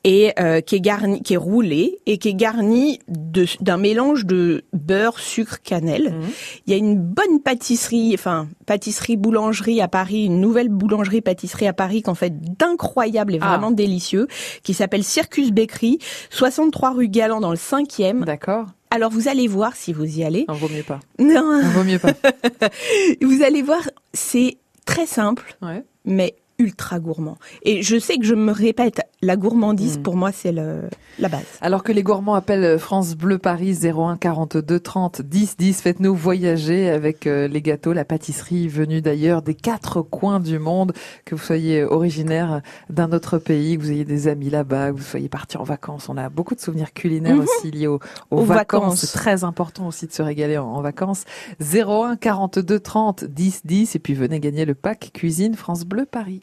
et 0.03 0.33
euh, 0.39 0.61
qui 0.61 0.75
est 0.75 0.81
garnie, 0.81 1.21
qui 1.21 1.33
est 1.33 1.37
roulée 1.37 1.99
et 2.05 2.17
qui 2.17 2.29
est 2.29 2.33
garnie 2.33 2.99
d'un 3.07 3.77
mélange 3.77 4.25
de 4.25 4.63
beurre, 4.91 5.19
sucre, 5.19 5.61
cannelle. 5.63 6.11
Mhm. 6.13 6.29
Il 6.67 6.71
y 6.71 6.73
a 6.73 6.77
une 6.77 6.97
bonne 6.97 7.39
pâtisserie, 7.41 8.11
enfin 8.13 8.47
pâtisserie 8.65 9.15
boulangerie 9.17 9.79
à 9.81 9.87
Paris, 9.87 10.25
une 10.25 10.41
nouvelle 10.41 10.67
boulangerie 10.69 11.21
pâtisserie 11.21 11.67
à 11.67 11.73
Paris 11.73 12.01
qu'en 12.01 12.15
fait 12.15 12.33
d'incroyable 12.57 13.35
et 13.35 13.39
Ah. 13.41 13.47
vraiment 13.49 13.71
délicieux, 13.71 14.27
qui 14.63 14.73
s'appelle 14.73 15.03
Circus 15.03 15.51
Bakery, 15.51 15.99
63 16.29 16.91
rue 16.91 17.07
Galant 17.07 17.39
dans 17.39 17.51
le 17.51 17.57
5e. 17.57 18.25
D'accord. 18.25 18.65
Alors 18.89 19.09
vous 19.11 19.29
allez 19.29 19.47
voir 19.47 19.75
si 19.77 19.93
vous 19.93 20.03
y 20.19 20.23
allez. 20.23 20.43
Non, 20.49 20.55
vaut 20.55 20.67
mieux 20.67 20.83
pas. 20.83 20.99
Non, 21.19 21.61
Non, 21.61 21.69
vaut 21.69 21.83
mieux 21.85 21.99
pas. 21.99 22.11
vous 23.21 23.41
allez 23.43 23.61
voir, 23.61 23.81
c'est 24.13 24.57
très 24.85 25.05
simple, 25.05 25.55
Ouais. 25.61 25.83
mais 26.05 26.35
ultra 26.61 26.99
gourmand. 26.99 27.37
Et 27.63 27.81
je 27.81 27.97
sais 27.97 28.17
que 28.17 28.25
je 28.25 28.35
me 28.35 28.51
répète, 28.51 29.01
la 29.21 29.35
gourmandise, 29.35 29.97
Mm. 29.97 30.01
pour 30.03 30.15
moi, 30.15 30.31
c'est 30.31 30.51
la 30.51 31.29
base. 31.29 31.41
Alors 31.61 31.83
que 31.83 31.91
les 31.91 32.03
gourmands 32.03 32.35
appellent 32.35 32.77
France 32.79 33.15
Bleu 33.15 33.37
Paris 33.37 33.75
01 33.83 34.17
42 34.17 34.79
30 34.79 35.21
10 35.21 35.57
10, 35.57 35.81
faites-nous 35.81 36.15
voyager 36.15 36.89
avec 36.89 37.27
euh, 37.27 37.47
les 37.47 37.61
gâteaux, 37.61 37.93
la 37.93 38.05
pâtisserie 38.05 38.67
venue 38.67 39.01
d'ailleurs 39.01 39.41
des 39.41 39.53
quatre 39.55 40.01
coins 40.01 40.39
du 40.39 40.59
monde, 40.59 40.93
que 41.25 41.35
vous 41.35 41.41
soyez 41.43 41.83
originaire 41.83 42.61
d'un 42.89 43.11
autre 43.11 43.37
pays, 43.37 43.77
que 43.77 43.83
vous 43.83 43.91
ayez 43.91 44.05
des 44.05 44.27
amis 44.27 44.49
là-bas, 44.49 44.91
que 44.91 44.97
vous 44.97 45.03
soyez 45.03 45.29
parti 45.29 45.57
en 45.57 45.63
vacances. 45.63 46.07
On 46.09 46.17
a 46.17 46.29
beaucoup 46.29 46.55
de 46.55 46.59
souvenirs 46.61 46.93
culinaires 46.93 47.35
Mhm. 47.35 47.41
aussi 47.43 47.71
liés 47.71 47.87
aux, 47.87 47.99
aux 48.29 48.37
Aux 48.41 48.43
vacances. 48.45 48.81
vacances. 48.81 48.99
C'est 49.01 49.17
très 49.17 49.43
important 49.43 49.87
aussi 49.87 50.07
de 50.07 50.13
se 50.13 50.21
régaler 50.21 50.57
en, 50.57 50.67
en 50.67 50.81
vacances. 50.81 51.25
01 51.59 52.15
42 52.15 52.79
30 52.79 53.25
10 53.25 53.61
10 53.65 53.95
et 53.95 53.99
puis 53.99 54.13
venez 54.13 54.39
gagner 54.39 54.65
le 54.65 54.75
pack 54.75 55.11
cuisine 55.13 55.55
France 55.55 55.83
Bleu 55.85 56.05
Paris. 56.05 56.41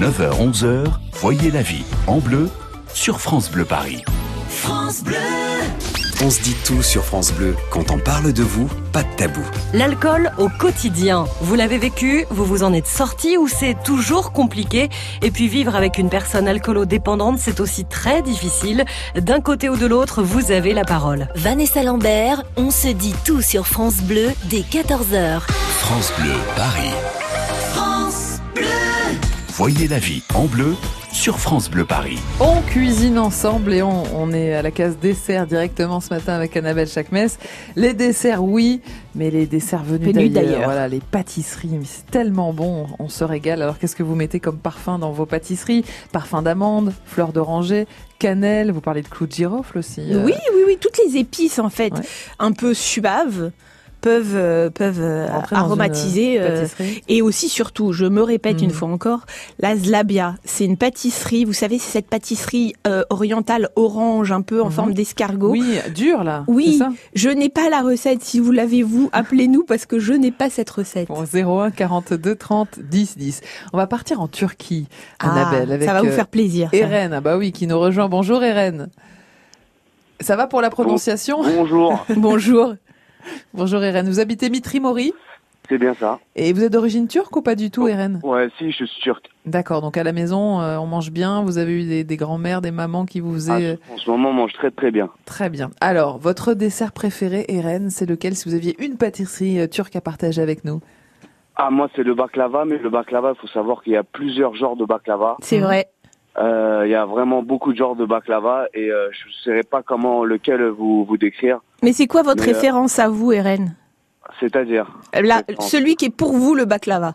9h, 0.00 0.50
11h, 0.50 0.86
voyez 1.12 1.52
la 1.52 1.62
vie 1.62 1.84
en 2.08 2.18
bleu 2.18 2.50
sur 2.92 3.20
France 3.20 3.48
Bleu 3.48 3.64
Paris. 3.64 4.02
On 6.24 6.30
se 6.30 6.40
dit 6.42 6.56
tout 6.64 6.82
sur 6.82 7.04
France 7.04 7.32
Bleu. 7.32 7.54
Quand 7.70 7.92
on 7.92 7.98
parle 7.98 8.32
de 8.32 8.42
vous, 8.42 8.68
pas 8.92 9.04
de 9.04 9.08
tabou. 9.16 9.42
L'alcool 9.72 10.32
au 10.38 10.48
quotidien. 10.48 11.26
Vous 11.42 11.54
l'avez 11.54 11.78
vécu, 11.78 12.24
vous 12.30 12.44
vous 12.44 12.64
en 12.64 12.72
êtes 12.72 12.88
sorti 12.88 13.36
ou 13.36 13.46
c'est 13.46 13.76
toujours 13.84 14.32
compliqué? 14.32 14.88
Et 15.22 15.30
puis 15.30 15.46
vivre 15.46 15.76
avec 15.76 15.96
une 15.98 16.08
personne 16.08 16.48
alcoolo-dépendante, 16.48 17.38
c'est 17.38 17.60
aussi 17.60 17.84
très 17.84 18.20
difficile. 18.20 18.84
D'un 19.14 19.40
côté 19.40 19.68
ou 19.68 19.76
de 19.76 19.86
l'autre, 19.86 20.24
vous 20.24 20.50
avez 20.50 20.74
la 20.74 20.84
parole. 20.84 21.28
Vanessa 21.36 21.84
Lambert, 21.84 22.42
on 22.56 22.72
se 22.72 22.88
dit 22.88 23.14
tout 23.24 23.42
sur 23.42 23.68
France 23.68 23.98
Bleu 24.02 24.30
dès 24.44 24.62
14h. 24.62 25.40
France 25.78 26.12
Bleu 26.18 26.34
Paris. 26.56 26.90
Voyez 29.56 29.86
la 29.86 29.98
vie 30.00 30.22
en 30.34 30.46
bleu 30.46 30.74
sur 31.12 31.38
France 31.38 31.70
Bleu 31.70 31.84
Paris. 31.84 32.18
On 32.40 32.60
cuisine 32.62 33.18
ensemble 33.20 33.72
et 33.72 33.82
on, 33.82 34.02
on 34.16 34.32
est 34.32 34.52
à 34.52 34.62
la 34.62 34.72
case 34.72 34.98
dessert 34.98 35.46
directement 35.46 36.00
ce 36.00 36.12
matin 36.12 36.32
avec 36.32 36.56
Annabelle 36.56 36.88
Chakmes. 36.88 37.28
Les 37.76 37.94
desserts, 37.94 38.42
oui, 38.42 38.80
mais 39.14 39.30
les 39.30 39.46
desserts 39.46 39.84
venus 39.84 40.12
d'ailleurs. 40.12 40.32
d'ailleurs. 40.32 40.64
Voilà, 40.64 40.88
les 40.88 40.98
pâtisseries, 40.98 41.70
c'est 41.84 42.10
tellement 42.10 42.52
bon, 42.52 42.86
on 42.98 43.08
se 43.08 43.22
régale. 43.22 43.62
Alors 43.62 43.78
qu'est-ce 43.78 43.94
que 43.94 44.02
vous 44.02 44.16
mettez 44.16 44.40
comme 44.40 44.58
parfum 44.58 44.98
dans 44.98 45.12
vos 45.12 45.26
pâtisseries? 45.26 45.84
Parfum 46.10 46.42
d'amande, 46.42 46.92
fleur 47.04 47.32
d'oranger, 47.32 47.86
cannelle. 48.18 48.72
Vous 48.72 48.80
parlez 48.80 49.02
de 49.02 49.08
clou 49.08 49.26
de 49.28 49.32
girofle 49.32 49.78
aussi. 49.78 50.00
euh. 50.00 50.24
Oui, 50.24 50.34
oui, 50.54 50.62
oui, 50.66 50.78
toutes 50.80 50.98
les 51.06 51.16
épices 51.16 51.60
en 51.60 51.70
fait, 51.70 51.92
Ouais. 51.94 52.00
un 52.40 52.50
peu 52.50 52.74
suaves, 52.74 53.52
peuvent 54.04 54.34
euh, 54.34 54.68
peuvent 54.68 55.00
euh, 55.00 55.26
aromatiser. 55.50 56.38
euh, 56.38 56.60
pâtisserie. 56.60 57.02
et 57.08 57.22
aussi, 57.22 57.48
surtout, 57.48 57.92
je 57.94 58.04
me 58.04 58.22
répète 58.22 58.60
Mm. 58.60 58.64
une 58.64 58.70
fois 58.70 58.88
encore, 58.88 59.20
la 59.58 59.76
Zlabia, 59.76 60.34
c'est 60.44 60.66
une 60.66 60.76
pâtisserie. 60.76 61.46
Vous 61.46 61.54
savez, 61.54 61.78
c'est 61.78 61.90
cette 61.90 62.08
pâtisserie 62.08 62.74
euh, 62.86 63.02
orientale 63.08 63.70
orange, 63.76 64.30
un 64.30 64.42
peu 64.42 64.60
en 64.60 64.66
Mhm. 64.66 64.72
forme 64.72 64.92
d'escargot. 64.94 65.50
Oui, 65.52 65.78
dur 65.94 66.22
là. 66.22 66.44
Oui. 66.48 66.76
ça? 66.76 66.90
Je 67.14 67.30
n'ai 67.30 67.48
pas 67.48 67.70
la 67.70 67.80
recette. 67.80 68.22
Si 68.22 68.40
vous 68.40 68.52
l'avez, 68.52 68.82
vous, 68.82 69.08
appelez-nous 69.14 69.64
parce 69.64 69.86
que 69.86 69.98
je 69.98 70.12
n'ai 70.12 70.30
pas 70.30 70.50
cette 70.50 70.68
recette. 70.68 71.08
Bon, 71.08 71.24
01 71.24 71.70
42 71.70 72.34
30 72.36 72.80
10 72.80 73.16
10. 73.16 73.40
On 73.72 73.78
va 73.78 73.86
partir 73.86 74.20
en 74.20 74.28
Turquie, 74.28 74.86
Ah, 75.18 75.30
Annabelle, 75.32 75.72
avec 75.72 75.88
ça 75.88 75.94
va 75.94 76.02
vous 76.02 76.10
faire 76.10 76.26
plaisir. 76.28 76.68
Eren. 76.74 77.14
Ah 77.14 77.20
bah 77.22 77.38
oui, 77.38 77.52
qui 77.52 77.66
nous 77.66 77.78
rejoint. 77.80 78.08
Bonjour 78.10 78.42
Eren. 78.44 78.88
Ça 80.20 80.36
va 80.36 80.46
pour 80.46 80.60
la 80.60 80.70
prononciation? 80.70 81.42
Bonjour, 81.42 82.04
Bonjour. 82.16 82.74
Bonjour 83.54 83.82
Eren. 83.82 84.06
Vous 84.08 84.20
habitez 84.20 84.50
Mitrimori 84.50 85.12
c'est 85.70 85.78
bien 85.78 85.94
ça. 85.94 86.18
et 86.36 86.52
vous 86.52 86.62
êtes 86.62 86.72
d'origine 86.74 87.08
turque 87.08 87.34
ou 87.34 87.40
pas 87.40 87.54
du 87.54 87.70
tout, 87.70 87.88
Eren 87.88 88.20
Ouais, 88.22 88.50
si, 88.58 88.70
je 88.70 88.84
suis 88.84 89.00
turc. 89.00 89.30
D'accord. 89.46 89.80
Donc 89.80 89.96
à 89.96 90.04
la 90.04 90.12
maison, 90.12 90.60
euh, 90.60 90.76
on 90.76 90.84
mange 90.84 91.10
bien. 91.10 91.42
Vous 91.42 91.56
avez 91.56 91.72
eu 91.82 91.88
des, 91.88 92.04
des 92.04 92.16
grands-mères, 92.18 92.60
des 92.60 92.70
mamans 92.70 93.06
qui 93.06 93.20
vous 93.20 93.32
faisaient 93.32 93.72
euh, 93.72 93.76
Ah, 93.88 93.94
en 93.94 93.96
ce 93.96 94.10
moment, 94.10 94.28
on 94.28 94.32
mange 94.34 94.52
très 94.52 94.70
très 94.70 94.90
bien. 94.90 95.08
très 95.24 95.48
bien. 95.48 95.70
Alors, 95.80 96.18
votre 96.18 96.52
dessert 96.52 96.92
préféré, 96.92 97.46
Eren, 97.48 97.88
c'est 97.88 98.04
lequel 98.04 98.34
Si 98.34 98.46
vous 98.46 98.54
aviez 98.54 98.76
une 98.84 98.98
pâtisserie 98.98 99.58
euh, 99.58 99.66
turque 99.66 99.96
à 99.96 100.02
partager 100.02 100.42
avec 100.42 100.66
nous? 100.66 100.82
Ah, 101.56 101.70
moi, 101.70 101.88
c'est 101.96 102.02
le 102.02 102.14
baklava, 102.14 102.66
mais 102.66 102.76
le 102.76 102.90
baklava, 102.90 103.32
il 103.34 103.40
faut 103.40 103.46
savoir 103.46 103.82
qu'il 103.82 103.94
y 103.94 103.96
a 103.96 104.02
plusieurs 104.04 104.54
genres 104.56 104.76
de 104.76 104.84
baklava. 104.84 105.38
C'est 105.40 105.60
vrai. 105.60 105.86
Euh, 106.38 106.82
Il 106.86 106.90
y 106.90 106.94
a 106.94 107.04
vraiment 107.06 107.42
beaucoup 107.42 107.72
de 107.72 107.78
genres 107.78 107.94
de 107.96 108.04
baklava 108.04 108.66
et 108.74 108.90
euh, 108.90 109.08
je 109.12 109.28
ne 109.28 109.32
saurais 109.32 109.62
pas 109.62 109.82
comment 109.82 110.24
lequel 110.24 110.64
vous 110.68 111.04
vous 111.04 111.16
décrire. 111.16 111.60
Mais 111.82 111.92
c'est 111.92 112.06
quoi 112.06 112.22
votre 112.22 112.42
Mais, 112.44 112.50
euh, 112.50 112.54
référence 112.54 112.98
à 112.98 113.08
vous, 113.08 113.32
Eren? 113.32 113.76
C'est-à-dire 114.40 114.86
celui 115.60 115.96
qui 115.96 116.06
est 116.06 116.16
pour 116.16 116.32
vous 116.32 116.54
le 116.54 116.64
baklava. 116.64 117.14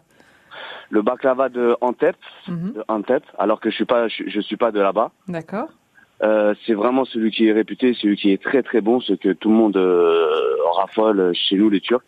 le 0.92 1.02
baklava 1.04 1.50
de 1.50 1.76
Antep, 1.82 2.16
Mhm. 2.48 2.74
de 2.74 2.84
Antep, 2.88 3.24
alors 3.38 3.60
que 3.60 3.70
je 3.70 3.76
suis 3.76 3.86
pas, 3.86 4.08
je, 4.08 4.24
je 4.28 4.40
suis 4.42 4.58
pas 4.58 4.72
de 4.72 4.80
là-bas. 4.80 5.12
D'accord. 5.28 5.68
Euh, 6.24 6.54
c'est 6.66 6.74
vraiment 6.74 7.06
celui 7.06 7.30
qui 7.32 7.48
est 7.48 7.52
réputé, 7.54 7.94
celui 7.94 8.16
qui 8.18 8.32
est 8.32 8.42
très 8.42 8.64
très 8.64 8.82
bon, 8.82 9.00
ce 9.00 9.14
que 9.14 9.30
tout 9.34 9.50
le 9.50 9.56
monde 9.56 9.78
euh, 9.78 10.26
raffole 10.76 11.32
chez 11.36 11.58
nous 11.58 11.70
les 11.70 11.80
Turcs. 11.82 12.02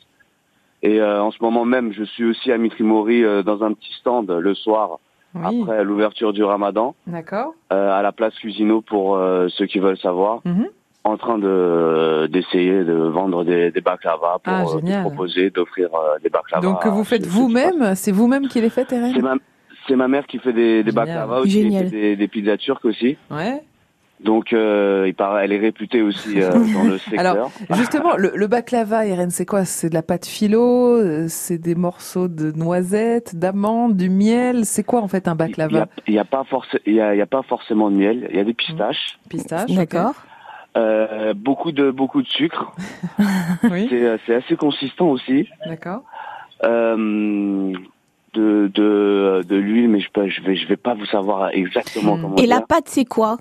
Et 0.82 1.00
euh, 1.00 1.22
en 1.22 1.30
ce 1.32 1.38
moment 1.42 1.64
même, 1.64 1.94
je 1.94 2.04
suis 2.04 2.26
aussi 2.26 2.52
à 2.52 2.58
Mitrimori 2.58 3.24
euh, 3.24 3.44
dans 3.44 3.64
un 3.64 3.74
petit 3.74 3.94
stand 4.00 4.30
le 4.32 4.54
soir 4.56 4.98
Oui. 5.34 5.62
après 5.64 5.84
l'ouverture 5.84 6.34
du 6.34 6.44
Ramadan 6.44 6.94
D'accord. 7.08 7.54
euh, 7.72 7.92
à 7.98 8.02
la 8.02 8.12
place 8.12 8.34
Cuisino 8.36 8.82
pour 8.82 9.16
euh, 9.16 9.48
ceux 9.50 9.66
qui 9.66 9.80
veulent 9.80 9.98
savoir, 9.98 10.42
Mhm. 10.46 10.68
en 11.04 11.18
train 11.18 11.38
de 11.38 12.28
d'essayer 12.32 12.84
de 12.84 12.94
vendre 12.94 13.44
des, 13.44 13.72
des 13.72 13.82
baklava 13.82 14.40
pour 14.44 14.54
Ah, 14.54 14.64
euh, 14.64 15.02
proposer 15.02 15.50
d'offrir 15.50 15.90
euh, 15.96 16.20
des 16.22 16.30
baklava. 16.30 16.62
Donc 16.62 16.82
que 16.84 16.90
vous 16.90 17.04
faites 17.04 17.26
vous-même, 17.26 17.96
c'est 17.96 18.12
vous-même 18.12 18.48
qui 18.48 18.62
les 18.62 18.70
faites, 18.70 18.90
passent. 18.90 19.00
C'est 19.00 19.18
Eren 19.18 19.22
ma 19.22 19.36
c'est 19.88 19.96
ma 19.96 20.08
mère 20.08 20.28
qui 20.28 20.38
fait 20.38 20.54
des, 20.54 20.84
des 20.84 20.92
baklava 20.92 21.40
aussi, 21.40 21.64
Génial. 21.64 21.90
des, 21.90 22.16
des 22.16 22.28
pizzas 22.28 22.58
turques 22.58 22.86
aussi. 22.86 23.18
Ouais. 23.32 23.62
Donc 24.24 24.54
euh, 24.54 25.06
il 25.08 25.16
paraît, 25.16 25.46
elle 25.46 25.52
est 25.54 25.58
réputée 25.60 26.02
aussi 26.04 26.42
euh, 26.42 26.52
dans 26.74 26.84
le 26.84 26.98
secteur. 27.00 27.20
Alors, 27.20 27.52
Justement, 27.72 28.16
le, 28.18 28.32
le 28.36 28.48
baklava, 28.48 29.06
Eren, 29.08 29.32
c'est 29.32 29.46
quoi? 29.48 29.66
C'est 29.66 29.90
de 29.90 29.96
la 29.96 30.04
pâte 30.04 30.26
philo 30.28 30.96
euh, 30.98 31.26
C'est 31.28 31.58
des 31.58 31.74
morceaux 31.76 32.28
de 32.28 32.52
noisettes, 32.52 33.36
d'amandes, 33.36 33.98
du 33.98 34.10
miel? 34.10 34.66
C'est 34.66 34.84
quoi 34.84 35.02
en 35.02 35.08
fait 35.08 35.28
un 35.28 35.32
Il 35.32 35.36
y 35.36 35.38
baklava 35.38 35.82
a, 35.84 35.88
il 36.08 36.14
y 36.14 36.20
a 36.20 36.26
pas 36.26 36.44
forcément, 36.44 36.82
il 36.86 36.94
y 36.94 37.02
a, 37.02 37.16
il 37.16 37.18
y 37.18 37.22
a 37.22 37.26
pas 37.26 37.42
forcément 37.42 37.90
de 37.90 37.96
miel. 37.96 38.28
Il 38.30 38.36
y 38.36 38.40
a 38.40 38.44
des 38.44 38.54
pistaches, 38.54 39.18
Pistache. 39.30 39.70
ok. 39.72 39.76
D'accord. 39.76 40.14
euh, 40.78 41.34
beaucoup 41.34 41.72
de 41.72 41.90
beaucoup 41.90 42.22
de 42.22 42.28
sucre. 42.28 42.72
Oui. 43.72 43.88
C'est 43.90 44.06
euh, 44.06 44.18
c'est 44.28 44.36
assez 44.36 44.56
consistant 44.56 45.08
aussi. 45.10 45.48
D'accord. 45.66 46.04
Euh, 46.64 47.74
de 48.34 48.72
de 48.74 49.44
de 49.48 49.56
l'huile, 49.56 49.90
mais 49.90 50.00
je 50.00 50.10
peux, 50.12 50.28
je 50.30 50.42
vais 50.42 50.56
je 50.56 50.68
vais 50.68 50.78
pas 50.78 50.94
vous 50.94 51.06
savoir 51.08 51.50
exactement 51.54 52.18
Hmm. 52.18 52.22
comment 52.22 52.36
Et 52.38 52.42
dire. 52.46 52.50
la 52.56 52.62
pâte, 52.62 52.86
c'est 52.88 53.06
quoi? 53.06 53.38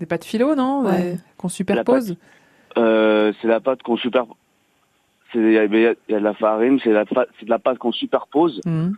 Des 0.00 0.06
pâtes 0.06 0.24
philo, 0.24 0.54
non 0.54 0.82
Ouais. 0.84 0.90
Ouais. 0.90 1.16
Qu'on 1.36 1.48
superpose 1.48 2.16
Euh, 2.76 3.32
c'est 3.40 3.48
la 3.48 3.60
pâte 3.60 3.82
qu'on 3.82 3.96
super. 3.96 4.24
c'est- 5.32 5.38
Il 5.38 5.52
y, 5.52 5.58
a, 5.58 5.64
il 5.64 5.72
y 5.80 5.86
a- 5.86 5.94
il 6.08 6.12
y 6.12 6.14
a 6.14 6.18
de 6.18 6.24
la 6.24 6.34
farine, 6.34 6.78
c'est 6.82 6.90
de 6.90 7.48
la 7.50 7.58
pâte 7.58 7.78
qu'on 7.78 7.92
superpose. 7.92 8.60
Mhm. 8.66 8.94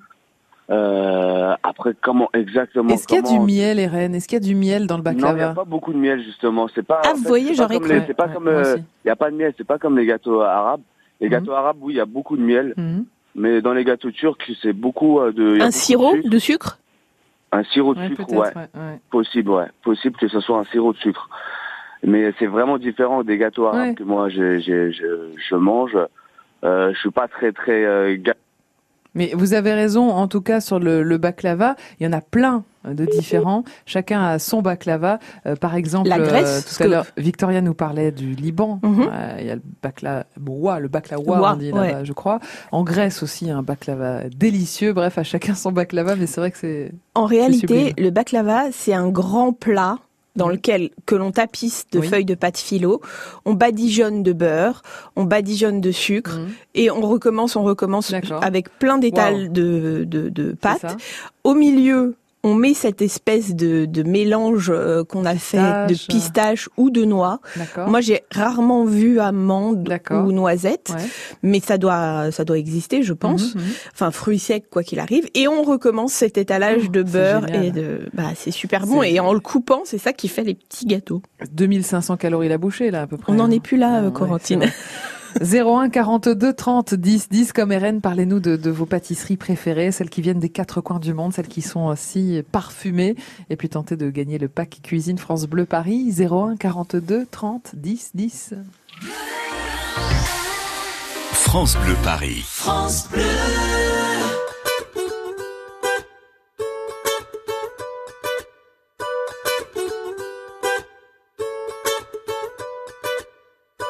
Euh, 0.68 1.54
après, 1.62 1.92
comment 2.00 2.28
exactement 2.34 2.88
Est-ce 2.90 3.06
qu'il 3.06 3.16
y 3.16 3.20
a 3.20 3.22
du 3.22 3.38
miel, 3.38 3.78
Eren 3.78 4.14
Est-ce 4.14 4.26
qu'il 4.26 4.34
y 4.36 4.42
a 4.42 4.44
du 4.44 4.54
miel 4.56 4.86
dans 4.88 4.96
le 4.96 5.02
Non, 5.04 5.10
il 5.12 5.16
n'y 5.18 5.22
a 5.24 5.28
baklava 5.32 5.54
pas 5.54 5.64
beaucoup 5.64 5.92
de 5.92 5.98
miel 5.98 6.22
justement. 6.24 6.66
C'est 6.74 6.82
pas. 6.84 7.02
Ah, 7.04 7.12
vous 7.14 7.22
fait, 7.22 7.28
voyez, 7.28 7.54
j'aurais 7.54 7.78
cru. 7.78 8.00
C'est 8.06 8.14
pas 8.14 8.26
Ouais, 8.26 8.34
comme. 8.34 8.48
euh. 8.48 8.76
Il 8.76 9.06
n'y 9.06 9.10
a 9.12 9.16
pas 9.16 9.30
de 9.30 9.36
miel. 9.36 9.54
C'est 9.56 9.66
pas 9.66 9.78
comme 9.78 9.96
les 9.96 10.06
gâteaux 10.06 10.40
arabes. 10.40 10.80
Les 11.20 11.28
Mhm. 11.28 11.32
gâteaux 11.32 11.52
arabes, 11.52 11.76
oui, 11.80 11.94
il 11.94 11.96
y 11.96 12.00
a 12.00 12.04
beaucoup 12.04 12.36
de 12.36 12.42
miel. 12.42 12.74
Mhm. 12.76 13.04
Mais 13.36 13.60
dans 13.60 13.74
les 13.74 13.84
gâteaux 13.84 14.10
turcs, 14.10 14.50
c'est 14.60 14.72
beaucoup 14.72 15.20
de. 15.30 15.54
Un 15.54 15.56
beaucoup 15.58 15.66
de 15.66 15.70
sirop 15.70 16.14
sucre. 16.16 16.28
de 16.30 16.38
sucre? 16.38 16.78
Un 17.52 17.62
sirop 17.64 17.94
de 17.94 18.00
Ouais, 18.00 18.08
sucre, 18.08 18.32
ouais. 18.32 19.00
Possible, 19.10 19.50
ouais. 19.50 19.66
Possible 19.82 20.16
que 20.16 20.28
ce 20.28 20.40
soit 20.40 20.58
un 20.58 20.64
sirop 20.64 20.92
de 20.92 20.98
sucre. 20.98 21.28
Mais 22.02 22.32
c'est 22.38 22.46
vraiment 22.46 22.78
différent 22.78 23.22
des 23.24 23.38
gâteaux 23.38 23.66
arabes 23.66 23.94
que 23.94 24.02
moi 24.02 24.28
je, 24.28 24.58
je, 24.58 24.90
je, 24.90 25.30
je 25.36 25.54
mange. 25.54 25.96
Euh, 26.64 26.92
je 26.92 26.98
suis 26.98 27.10
pas 27.10 27.28
très 27.28 27.52
très 27.52 27.84
euh, 27.84 28.16
Mais 29.16 29.32
vous 29.35 29.54
avez 29.54 29.73
raison, 29.75 30.11
en 30.11 30.28
tout 30.28 30.40
cas 30.42 30.61
sur 30.61 30.78
le, 30.78 31.02
le 31.02 31.18
baklava, 31.18 31.75
il 31.99 32.04
y 32.04 32.06
en 32.08 32.12
a 32.12 32.20
plein 32.20 32.62
de 32.87 33.04
différents. 33.04 33.64
Chacun 33.85 34.23
a 34.23 34.38
son 34.38 34.62
baklava. 34.62 35.18
Euh, 35.46 35.56
par 35.56 35.75
exemple, 35.75 36.08
La 36.08 36.20
Grèce, 36.20 36.46
euh, 36.49 36.61
ce 36.61 36.76
tout 36.76 36.82
à 36.82 36.87
que- 36.87 36.90
l'heure, 36.92 37.06
Victoria 37.16 37.61
nous 37.61 37.75
parlait 37.75 38.12
du 38.12 38.35
Liban. 38.35 38.78
Mhm. 38.85 39.08
Euh, 39.11 39.37
Il 39.40 39.46
y 39.46 39.50
a 39.50 39.56
le 39.56 39.62
baklava, 39.82 40.25
le 40.80 40.88
baklawa, 40.88 41.40
Wa, 41.40 41.52
on 41.54 41.56
dit 41.56 41.73
là-bas, 41.73 42.04
je 42.04 42.12
crois. 42.12 42.38
En 42.70 42.85
Grèce 42.85 43.23
aussi, 43.25 43.50
un 43.50 43.62
baklava 43.62 44.28
délicieux. 44.28 44.92
Bref, 44.92 45.18
à 45.18 45.25
chacun 45.25 45.54
son 45.56 45.73
baklava, 45.73 46.14
mais 46.14 46.26
c'est 46.26 46.40
vrai 46.40 46.52
que 46.52 46.58
c'est 46.58 46.92
En 47.16 47.25
réalité, 47.26 47.66
sublime. 47.90 47.92
le 47.99 48.11
baklava, 48.11 48.66
c'est 48.70 48.94
un 48.94 49.08
grand 49.08 49.52
plat 49.52 49.96
dans 50.37 50.49
lequel 50.49 50.90
que 51.07 51.14
l'on 51.14 51.33
tapisse 51.33 51.87
de 51.93 51.99
Oui. 51.99 52.09
feuilles 52.09 52.25
de 52.25 52.35
pâte 52.35 52.59
philo, 52.59 53.00
on 53.45 53.55
badigeonne 53.55 54.23
de 54.23 54.33
beurre, 54.33 54.83
on 55.16 55.25
badigeonne 55.25 55.81
de 55.81 55.90
sucre 55.90 56.37
Mhm. 56.38 56.49
et 56.75 56.90
on 56.90 57.00
recommence, 57.00 57.57
on 57.57 57.62
recommence 57.64 58.12
avec 58.43 58.69
plein 58.78 58.99
d'étals 58.99 59.45
Wow. 59.47 59.49
de, 59.49 60.05
de, 60.07 60.28
de 60.28 60.52
pâte. 60.52 60.97
Au 61.45 61.55
milieu, 61.55 62.14
on 62.46 62.54
met 62.54 62.74
cette 62.74 63.02
espèce 63.02 63.56
de, 63.56 63.86
de 63.86 64.02
mélange 64.04 64.70
euh, 64.72 65.02
qu'on 65.02 65.24
a 65.24 65.34
fait 65.34 65.58
de 65.88 65.94
Pistache. 66.08 66.68
ou 66.76 66.90
de 66.90 67.04
noix. 67.04 67.40
Moi, 67.88 68.00
j'ai 68.00 68.22
rarement 68.30 68.84
vu 68.84 69.18
amande 69.18 69.92
ou 70.10 70.30
noisette, 70.30 70.92
Ouais. 70.94 71.02
mais 71.42 71.58
ça 71.58 71.76
doit, 71.76 72.30
ça 72.30 72.44
doit 72.44 72.56
exister, 72.58 73.02
je 73.02 73.12
pense. 73.12 73.54
Mhm, 73.56 73.60
mhm. 73.62 73.68
Enfin, 73.92 74.10
fruits 74.12 74.38
secs, 74.38 74.70
quoi 74.70 74.84
qu'il 74.84 75.00
arrive. 75.00 75.28
Et 75.34 75.48
on 75.48 75.62
recommence 75.64 76.12
cet 76.12 76.38
étalage 76.38 76.82
Oh, 76.86 76.88
de 76.90 77.02
beurre 77.02 77.52
et 77.52 77.72
de, 77.72 78.08
bah, 78.14 78.30
c'est 78.36 78.52
super 78.52 78.86
bon. 78.86 79.02
Et 79.02 79.18
en 79.18 79.32
le 79.32 79.40
coupant, 79.40 79.82
c'est 79.84 79.98
ça 79.98 80.12
qui 80.12 80.28
fait 80.28 80.44
les 80.44 80.54
petits 80.54 80.86
gâteaux. 80.86 81.22
2500 81.52 82.16
calories 82.16 82.48
la 82.48 82.58
bouchée, 82.58 82.92
là, 82.92 83.02
à 83.02 83.06
peu 83.08 83.16
près. 83.16 83.32
On 83.32 83.36
n'en 83.36 83.46
hein. 83.46 83.50
est 83.50 83.60
plus 83.60 83.76
là, 83.76 83.94
Ah, 83.96 84.02
euh, 84.04 84.10
Corentine. 84.10 84.64
01 85.40 85.90
42 85.90 86.52
30 86.52 86.95
10 86.95 87.28
10 87.28 87.52
comme 87.52 87.73
Eren, 87.73 88.00
parlez-nous 88.00 88.40
de, 88.40 88.57
de 88.57 88.71
vos 88.71 88.87
pâtisseries 88.87 89.37
préférées, 89.37 89.93
celles 89.93 90.11
qui 90.11 90.23
viennent 90.23 90.40
des 90.40 90.49
quatre 90.49 90.81
coins 90.81 90.99
du 90.99 91.14
monde, 91.14 91.33
celles 91.33 91.49
qui 91.49 91.62
sont 91.62 91.87
aussi 91.87 92.43
parfumées, 92.52 93.16
et 93.50 93.57
puis 93.57 93.69
tentez 93.69 93.97
de 93.97 94.11
gagner 94.11 94.38
le 94.38 94.49
pack 94.49 94.81
cuisine 94.83 95.19
France 95.19 95.47
Bleu 95.47 95.66
Paris 95.66 96.14
01 96.19 96.57
42 96.57 97.26
30 97.31 97.75
10 97.75 98.11
10. 98.14 98.55
France 101.33 101.76
Bleu 101.85 101.95
Paris. 102.02 102.45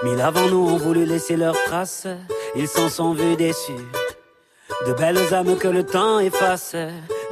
Mille 0.06 0.20
avant 0.20 0.46
nous 0.46 0.68
ont 0.68 0.76
voulu 0.76 1.04
laisser 1.04 1.36
leurs 1.36 1.60
traces, 1.64 2.06
ils 2.54 2.68
s'en 2.68 2.88
sont 2.88 3.12
vus 3.12 3.34
déçus. 3.34 3.72
De 4.86 4.92
belles 4.92 5.34
âmes 5.34 5.56
que 5.56 5.66
le 5.66 5.82
temps 5.82 6.20
efface, 6.20 6.76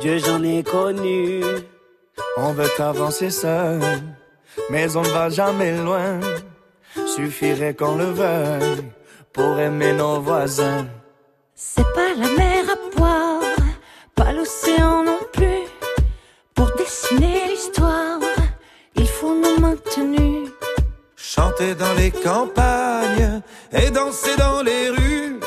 Dieu 0.01 0.19
j'en 0.19 0.43
ai 0.43 0.65
connu. 0.65 1.41
On 2.37 2.53
veut 2.53 2.69
avancer 2.81 3.31
seul, 3.31 3.81
mais 4.71 4.97
on 4.97 5.03
ne 5.03 5.09
va 5.09 5.29
jamais 5.29 5.77
loin. 5.77 6.19
Suffirait 7.15 7.75
qu'on 7.75 7.95
le 7.95 8.07
veuille 8.07 8.91
pour 9.33 9.57
aimer 9.61 9.93
nos 9.93 10.19
voisins. 10.21 10.87
C'est 11.55 11.93
pas 11.95 12.13
la 12.17 12.29
mer 12.37 12.65
à 12.75 12.97
boire, 12.97 13.41
pas 14.17 14.33
l'océan 14.33 15.04
chanter 21.35 21.75
dans 21.75 21.95
les 21.95 22.11
campagnes 22.11 23.43
et 23.73 23.91
danser 23.91 24.37
dans 24.37 24.63
les 24.63 24.91
rues. 24.91 25.41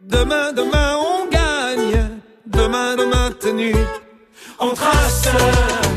Demain, 0.00 0.52
demain, 0.52 0.96
on 0.96 1.28
gagne. 1.28 2.20
Demain, 2.46 2.96
demain, 2.96 3.30
tenue. 3.38 3.76
On 4.58 4.70
trace. 4.70 5.89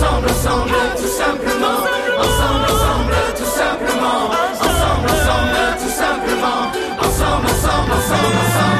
Ensemble, 0.00 0.28
ensemble, 0.30 0.72
tout 0.96 1.06
simplement. 1.08 1.84
Ensemble, 2.18 2.64
ensemble, 2.72 3.14
tout 3.36 3.44
simplement. 3.44 4.30
Ensemble, 4.58 5.10
ensemble, 5.10 5.76
tout 5.78 5.90
simplement. 5.90 6.72
Ensemble, 7.00 7.46
ensemble, 7.46 7.92
ensemble, 7.92 8.36
ensemble. 8.38 8.79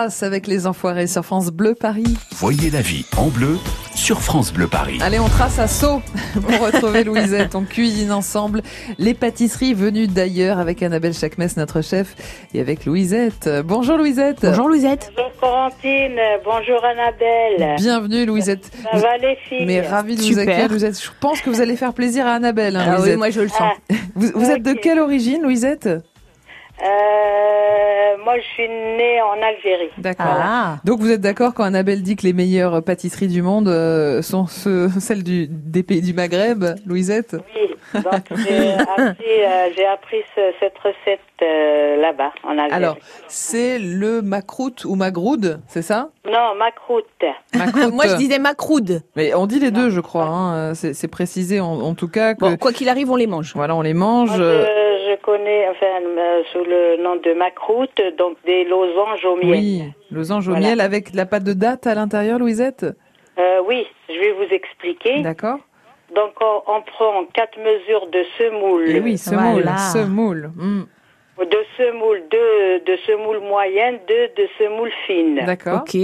Avec 0.00 0.46
les 0.46 0.66
enfoirés 0.66 1.06
sur 1.06 1.26
France 1.26 1.48
Bleu 1.50 1.74
Paris. 1.74 2.16
Voyez 2.36 2.70
la 2.70 2.80
vie 2.80 3.04
en 3.18 3.26
bleu 3.26 3.58
sur 3.94 4.22
France 4.22 4.50
Bleu 4.50 4.66
Paris. 4.66 4.98
Allez, 5.02 5.18
on 5.18 5.28
trace 5.28 5.58
à 5.58 5.66
Sceaux 5.66 6.00
pour 6.34 6.58
retrouver 6.58 7.04
Louisette. 7.04 7.54
On 7.54 7.64
cuisine 7.64 8.10
ensemble 8.10 8.62
les 8.98 9.12
pâtisseries 9.12 9.74
venues 9.74 10.06
d'ailleurs 10.06 10.58
avec 10.58 10.82
Annabelle 10.82 11.12
Chakmes, 11.12 11.46
notre 11.58 11.82
chef, 11.82 12.14
et 12.54 12.60
avec 12.60 12.86
Louisette. 12.86 13.50
Bonjour 13.66 13.98
Louisette. 13.98 14.38
Bonjour 14.42 14.68
Louisette. 14.68 15.12
Bonjour 15.14 15.32
Corentine, 15.38 16.18
bonjour 16.46 16.82
Annabelle. 16.82 17.76
Bienvenue 17.76 18.24
Louisette. 18.24 18.70
Ça 18.90 18.96
va 18.98 19.18
les 19.18 19.36
filles 19.48 19.66
Mais 19.66 19.82
ravi 19.82 20.16
de 20.16 20.22
vous 20.22 20.38
accueillir 20.38 20.70
Louisette. 20.70 20.98
Je 20.98 21.10
pense 21.20 21.42
que 21.42 21.50
vous 21.50 21.60
allez 21.60 21.76
faire 21.76 21.92
plaisir 21.92 22.26
à 22.26 22.32
Annabelle. 22.36 22.76
hein, 22.76 22.94
Ah 22.96 23.00
oui, 23.02 23.16
moi 23.16 23.28
je 23.28 23.42
le 23.42 23.48
sens. 23.48 23.72
Vous, 24.16 24.30
vous 24.34 24.50
êtes 24.50 24.62
de 24.62 24.72
quelle 24.72 24.98
origine 24.98 25.42
Louisette? 25.42 25.88
Euh, 26.82 28.16
moi, 28.24 28.36
je 28.38 28.42
suis 28.54 28.68
née 28.68 29.20
en 29.22 29.40
Algérie. 29.42 29.90
D'accord. 29.98 30.26
Ah. 30.28 30.76
Donc 30.84 31.00
vous 31.00 31.10
êtes 31.10 31.20
d'accord 31.20 31.54
quand 31.54 31.64
Annabelle 31.64 32.02
dit 32.02 32.16
que 32.16 32.22
les 32.22 32.32
meilleures 32.32 32.82
pâtisseries 32.82 33.28
du 33.28 33.42
monde 33.42 33.68
euh, 33.68 34.22
sont 34.22 34.46
ceux- 34.46 34.88
celles 35.00 35.22
du, 35.24 35.46
des 35.48 35.82
pays 35.82 36.00
du 36.02 36.12
Maghreb, 36.14 36.64
Louisette? 36.86 37.36
Oui, 37.56 37.68
donc 37.94 38.04
j'ai 38.46 38.74
appris, 38.74 39.24
euh, 39.44 39.68
j'ai 39.76 39.86
appris 39.86 40.18
ce- 40.36 40.52
cette 40.60 40.76
recette 40.78 41.20
euh, 41.42 41.96
là-bas, 42.00 42.32
en 42.44 42.50
Algérie. 42.50 42.72
Alors, 42.72 42.96
c'est 43.28 43.78
le 43.78 44.22
macroute 44.22 44.84
ou 44.84 44.94
magroud, 44.94 45.60
c'est 45.68 45.82
ça? 45.82 46.08
Non, 46.26 46.54
macroute. 46.58 47.04
Macroute. 47.54 47.92
Moi 47.94 48.06
je 48.08 48.16
disais 48.16 48.38
macroude. 48.38 49.02
Mais 49.16 49.34
on 49.34 49.46
dit 49.46 49.58
les 49.58 49.70
deux, 49.70 49.90
je 49.90 50.00
crois. 50.00 50.26
hein. 50.26 50.74
C'est 50.74 50.94
c'est 50.94 51.08
précisé 51.08 51.60
en, 51.60 51.80
en 51.80 51.94
tout 51.94 52.08
cas 52.08 52.34
que 52.34 52.40
Bon, 52.40 52.56
quoi 52.56 52.72
qu'il 52.72 52.88
arrive, 52.88 53.10
on 53.10 53.16
les 53.16 53.26
mange. 53.26 53.52
voilà, 53.54 53.74
on 53.74 53.82
les 53.82 53.94
mange. 53.94 54.28
Moi, 54.28 54.36
je, 54.38 54.42
je 54.42 54.79
connais, 55.40 55.68
enfin, 55.68 55.86
euh, 56.02 56.42
sous 56.52 56.64
le 56.64 57.02
nom 57.02 57.16
de 57.16 57.32
macroute, 57.34 58.00
donc 58.18 58.36
des 58.44 58.64
losanges 58.64 59.24
au 59.24 59.36
miel. 59.36 59.50
Oui, 59.50 59.82
losange 60.10 60.48
au 60.48 60.52
Voilà. 60.52 60.68
miel 60.68 60.80
avec 60.80 61.12
de 61.12 61.16
la 61.16 61.26
pâte 61.26 61.44
de 61.44 61.52
date 61.52 61.86
à 61.86 61.94
l'intérieur, 61.94 62.38
Louisette. 62.38 62.86
Euh, 63.38 63.60
oui, 63.66 63.86
je 64.08 64.18
vais 64.18 64.32
vous 64.32 64.52
expliquer. 64.52 65.22
D'accord. 65.22 65.58
Donc, 66.14 66.32
on, 66.40 66.62
on 66.66 66.82
prend 66.82 67.24
quatre 67.32 67.58
mesures 67.58 68.06
de 68.08 68.24
semoule. 68.38 68.88
Et 68.90 69.00
oui, 69.00 69.16
semoule, 69.16 69.62
Voilà. 69.62 69.76
semoule. 69.76 70.50
Hmm, 70.56 70.82
De 71.38 71.64
semoule, 71.78 72.22
deux 72.30 72.80
de 72.80 72.96
semoule 73.06 73.38
moyenne, 73.40 73.98
deux 74.08 74.28
de 74.36 74.48
semoule 74.58 74.90
fine. 75.06 75.40
D'accord. 75.46 75.82
Ok. 75.82 75.96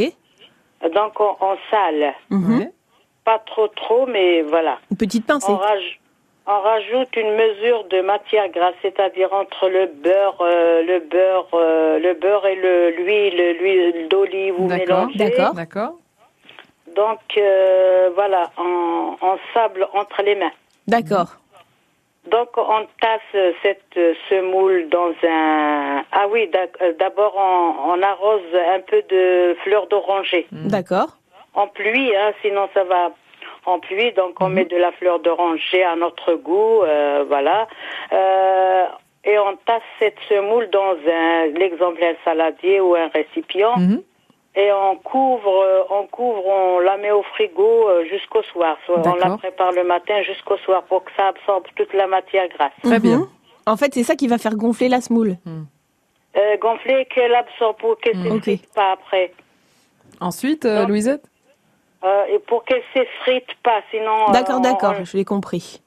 Donc, 0.94 1.20
on, 1.20 1.34
on 1.40 1.56
sale. 1.70 2.14
Mhm. 2.30 2.70
Pas 3.24 3.40
trop 3.40 3.66
trop, 3.68 4.06
mais 4.06 4.42
voilà. 4.42 4.78
Une 4.90 4.96
petite 4.96 5.26
pincée. 5.26 5.50
On, 5.50 5.56
raj- 5.56 5.98
on 6.46 6.60
rajoute 6.60 7.16
une 7.16 7.34
mesure 7.34 7.84
de 7.84 8.00
matière 8.00 8.48
grasse, 8.48 8.74
c'est-à-dire 8.82 9.32
entre 9.32 9.68
le 9.68 9.86
beurre, 9.86 10.38
euh, 10.40 10.82
le 10.82 11.00
beurre, 11.00 11.48
euh, 11.54 11.98
le 11.98 12.14
beurre 12.14 12.46
et 12.46 12.54
le 12.54 12.90
l'huile, 12.90 13.56
l'huile 13.58 14.08
d'olive, 14.08 14.54
vous 14.56 14.68
D'accord. 14.68 15.06
mélangez. 15.08 15.18
D'accord. 15.18 15.54
D'accord. 15.54 15.92
Donc 16.94 17.20
euh, 17.36 18.10
voilà, 18.14 18.50
on, 18.58 19.16
on 19.20 19.38
sable 19.52 19.86
entre 19.92 20.22
les 20.22 20.34
mains. 20.36 20.52
D'accord. 20.86 21.36
Donc 22.30 22.48
on 22.56 22.86
tasse 23.00 23.54
cette 23.62 23.96
euh, 23.96 24.14
semoule 24.28 24.88
dans 24.88 25.12
un. 25.28 26.04
Ah 26.12 26.26
oui, 26.30 26.50
d'abord 26.98 27.34
on, 27.36 27.92
on 27.92 28.02
arrose 28.02 28.40
un 28.54 28.80
peu 28.80 29.02
de 29.08 29.56
fleurs 29.62 29.86
d'oranger. 29.88 30.46
D'accord. 30.52 31.08
En 31.54 31.66
pluie, 31.68 32.14
hein, 32.16 32.32
sinon 32.42 32.68
ça 32.74 32.84
va 32.84 33.10
en 33.64 33.78
pluie. 33.80 34.12
Donc 34.12 34.34
on 34.40 34.48
met 34.48 34.64
de 34.64 34.76
la 34.76 34.92
fleur 34.92 35.18
d'oranger 35.20 35.82
à 35.84 35.96
notre 35.96 36.34
goût, 36.34 36.82
euh, 36.82 37.24
voilà. 37.28 37.66
Euh, 38.12 38.84
et 39.24 39.38
on 39.38 39.56
tasse 39.66 39.82
cette 39.98 40.18
semoule 40.28 40.68
dans 40.70 40.94
un 41.10 41.46
l'exemplaire 41.58 42.14
saladier 42.24 42.80
ou 42.80 42.94
un 42.94 43.08
récipient. 43.08 43.76
Mhm. 43.76 44.02
Et 44.58 44.72
on 44.72 44.96
couvre, 44.96 45.86
on 45.90 46.06
couvre, 46.06 46.46
on 46.46 46.78
la 46.78 46.96
met 46.96 47.10
au 47.10 47.22
frigo 47.22 47.88
euh, 47.88 48.04
jusqu'au 48.06 48.42
soir. 48.44 48.78
Soit 48.86 49.02
On 49.06 49.14
la 49.16 49.36
prépare 49.36 49.72
le 49.72 49.84
matin 49.84 50.22
jusqu'au 50.22 50.56
soir 50.58 50.82
pour 50.84 51.04
que 51.04 51.10
ça 51.16 51.28
absorbe 51.28 51.64
toute 51.74 51.92
la 51.92 52.06
matière 52.06 52.48
grasse. 52.48 52.72
Très 52.82 52.98
bien. 53.00 53.18
Mhm. 53.18 53.28
En 53.66 53.76
fait, 53.76 53.92
c'est 53.92 54.04
ça 54.04 54.14
qui 54.14 54.28
va 54.28 54.38
faire 54.38 54.54
gonfler 54.54 54.88
la 54.88 55.00
semoule. 55.02 55.34
Euh, 56.36 56.56
gonfler 56.58 57.04
qu'elle 57.06 57.34
absorbe 57.34 57.76
pour 57.78 57.98
qu'elle 57.98 58.16
Mm. 58.16 58.26
Ok. 58.32 58.44
s'effrite 58.44 58.74
pas 58.74 58.92
après. 58.92 59.32
Ensuite, 60.20 60.64
euh, 60.64 60.80
Donc- 60.80 60.88
Louisette? 60.90 61.24
Euh, 62.04 62.24
et 62.26 62.38
pour 62.40 62.64
qu'elle 62.64 62.82
s'effrite 62.94 63.48
pas, 63.62 63.80
sinon. 63.90 64.28
euh, 64.28 64.32
D'accord, 64.32 64.60
d'accord, 64.60 64.94
on- 65.00 65.04
je 65.04 65.16
l'ai 65.16 65.24
compris. 65.24 65.80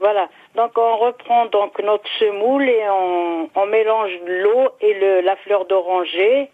Voilà. 0.00 0.28
Donc 0.56 0.72
on 0.76 0.96
reprend 0.96 1.46
donc 1.46 1.78
notre 1.80 2.08
semoule 2.18 2.68
et 2.68 2.84
on, 2.90 3.48
on 3.54 3.66
mélange 3.66 4.10
l'eau 4.26 4.68
et 4.80 4.94
le, 4.94 5.20
la 5.20 5.36
fleur 5.36 5.64
d'oranger 5.66 6.50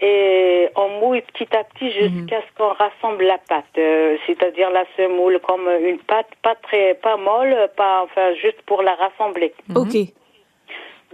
et 0.00 0.68
on 0.74 0.88
mouille 1.00 1.20
petit 1.20 1.54
à 1.54 1.62
petit 1.64 1.92
jusqu'à 1.92 2.40
ce 2.40 2.56
qu'on 2.56 2.72
rassemble 2.72 3.24
la 3.24 3.36
pâte, 3.38 3.66
euh, 3.78 4.16
c'est-à-dire 4.26 4.70
la 4.70 4.84
semoule 4.96 5.38
comme 5.46 5.68
une 5.84 5.98
pâte 5.98 6.26
pas 6.42 6.54
très 6.56 6.94
pas 6.94 7.16
molle, 7.18 7.68
pas 7.76 8.02
enfin 8.04 8.34
juste 8.34 8.60
pour 8.62 8.82
la 8.82 8.94
rassembler. 8.94 9.54
Ok. 9.76 9.94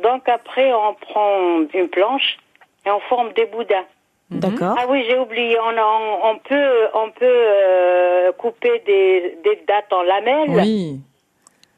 Donc 0.03 0.29
après 0.29 0.73
on 0.73 0.95
prend 0.95 1.61
une 1.75 1.89
planche 1.89 2.39
et 2.87 2.91
on 2.91 3.01
forme 3.01 3.33
des 3.33 3.47
boudins. 3.47 3.85
D'accord. 4.31 4.77
Ah 4.79 4.85
oui, 4.89 5.05
j'ai 5.09 5.19
oublié. 5.19 5.57
On, 5.59 5.71
on, 5.71 6.31
on 6.33 6.39
peut 6.39 6.87
on 6.95 7.11
peut 7.11 7.25
euh, 7.25 8.33
couper 8.33 8.83
des, 8.87 9.39
des 9.43 9.63
dattes 9.67 9.91
en 9.93 10.03
lamelles 10.03 10.51
Oui. 10.51 11.01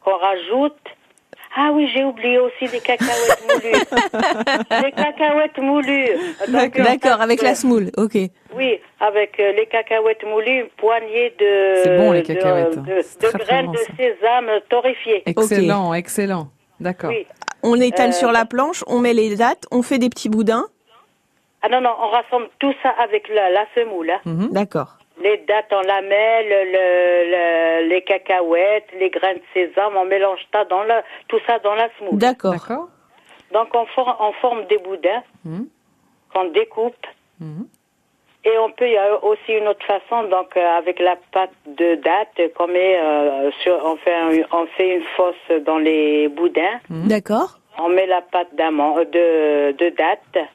qu'on 0.05 0.17
rajoute. 0.17 0.77
Ah 1.57 1.71
oui, 1.73 1.89
j'ai 1.93 2.05
oublié 2.05 2.39
aussi 2.39 2.67
des 2.71 2.79
cacahuètes 2.81 3.43
moulues. 3.49 3.73
des 4.83 4.93
cacahuètes 4.93 5.59
moulues. 5.59 6.11
Euh, 6.49 6.69
D'accord, 6.85 7.21
avec 7.21 7.43
la 7.43 7.55
semoule. 7.57 7.91
Ok. 7.97 8.17
Oui, 8.57 8.79
avec 9.01 9.39
euh, 9.41 9.53
les 9.53 9.67
cacahuètes 9.67 10.25
moulues, 10.25 10.61
une 10.61 10.69
poignée 10.77 11.35
de, 11.41 11.83
C'est 11.83 11.99
bon, 11.99 12.13
les 12.13 12.23
cacahuètes, 12.23 12.79
hein. 12.79 12.85
de, 12.87 13.29
de 13.33 13.39
graines 13.45 13.67
bon, 13.67 13.73
de 13.73 13.79
sésame 13.97 14.61
torréfiées. 14.69 15.23
Excellent, 15.27 15.93
excellent. 15.95 16.49
D'accord. 16.79 17.11
Oui. 17.11 17.27
On 17.65 17.81
étale 17.81 18.11
Euh, 18.11 18.13
sur 18.13 18.31
la 18.33 18.45
planche, 18.45 18.85
on 18.87 19.01
met 19.01 19.13
les 19.13 19.35
dates, 19.37 19.67
on 19.73 19.83
fait 19.83 19.99
des 19.99 20.09
petits 20.09 20.29
boudins. 20.29 20.67
Ah 21.63 21.69
non, 21.69 21.81
non, 21.81 21.95
on 22.01 22.09
rassemble 22.09 22.49
tout 22.59 22.73
ça 22.83 22.91
avec 22.99 23.29
la, 23.29 23.51
la 23.51 23.67
semoule. 23.75 24.11
hein. 24.11 24.21
Mhm. 24.25 24.49
D'accord. 24.53 24.97
Les 25.23 25.37
dattes 25.47 25.73
en 25.73 25.83
lamelles, 25.83 26.49
le, 26.49 27.83
le- 27.83 27.89
les 27.89 28.03
cacahuètes, 28.03 28.89
les 28.99 29.11
graines 29.11 29.37
de 29.39 29.43
sésame, 29.53 29.95
on 29.97 30.07
mélange 30.07 30.41
ça 30.53 30.65
dans 30.65 30.83
la, 30.85 31.03
tout 31.29 31.39
ça 31.47 31.59
dans 31.59 31.75
la 31.75 31.89
semoule. 31.99 32.19
D'accord. 32.19 32.55
Donc 33.53 33.69
on, 33.75 33.85
for- 33.87 34.17
on 34.21 34.33
forme 34.41 34.65
des 34.67 34.79
boudins 34.79 35.23
Mhm. 35.45 35.67
qu'on 36.33 36.45
découpe. 36.45 37.07
Mhm. 37.41 37.67
Et 38.47 38.57
on 38.57 38.71
peut, 38.71 38.87
il 38.87 38.93
y 38.93 38.97
a 38.97 39.23
aussi 39.23 39.53
une 39.53 39.69
autre 39.69 39.85
façon, 39.85 40.23
donc 40.31 40.57
euh, 40.57 40.79
avec 40.79 40.99
la 40.99 41.17
pâte 41.31 41.51
de 41.67 41.97
date, 41.97 42.55
qu'on 42.57 42.69
met 42.69 42.99
euh, 42.99 43.51
sur, 43.63 43.79
on 43.85 43.97
fait, 43.97 44.15
un- 44.15 44.47
on 44.53 44.65
fait 44.79 44.97
une 44.97 45.05
fosse 45.15 45.63
dans 45.67 45.77
les 45.77 46.29
boudins. 46.29 46.81
D'accord. 46.89 47.59
On 47.79 47.91
met 47.91 48.07
la 48.07 48.23
pâte 48.23 48.55
d'amande, 48.55 49.11
de, 49.11 49.73
de 49.73 49.89
date. 49.91 50.49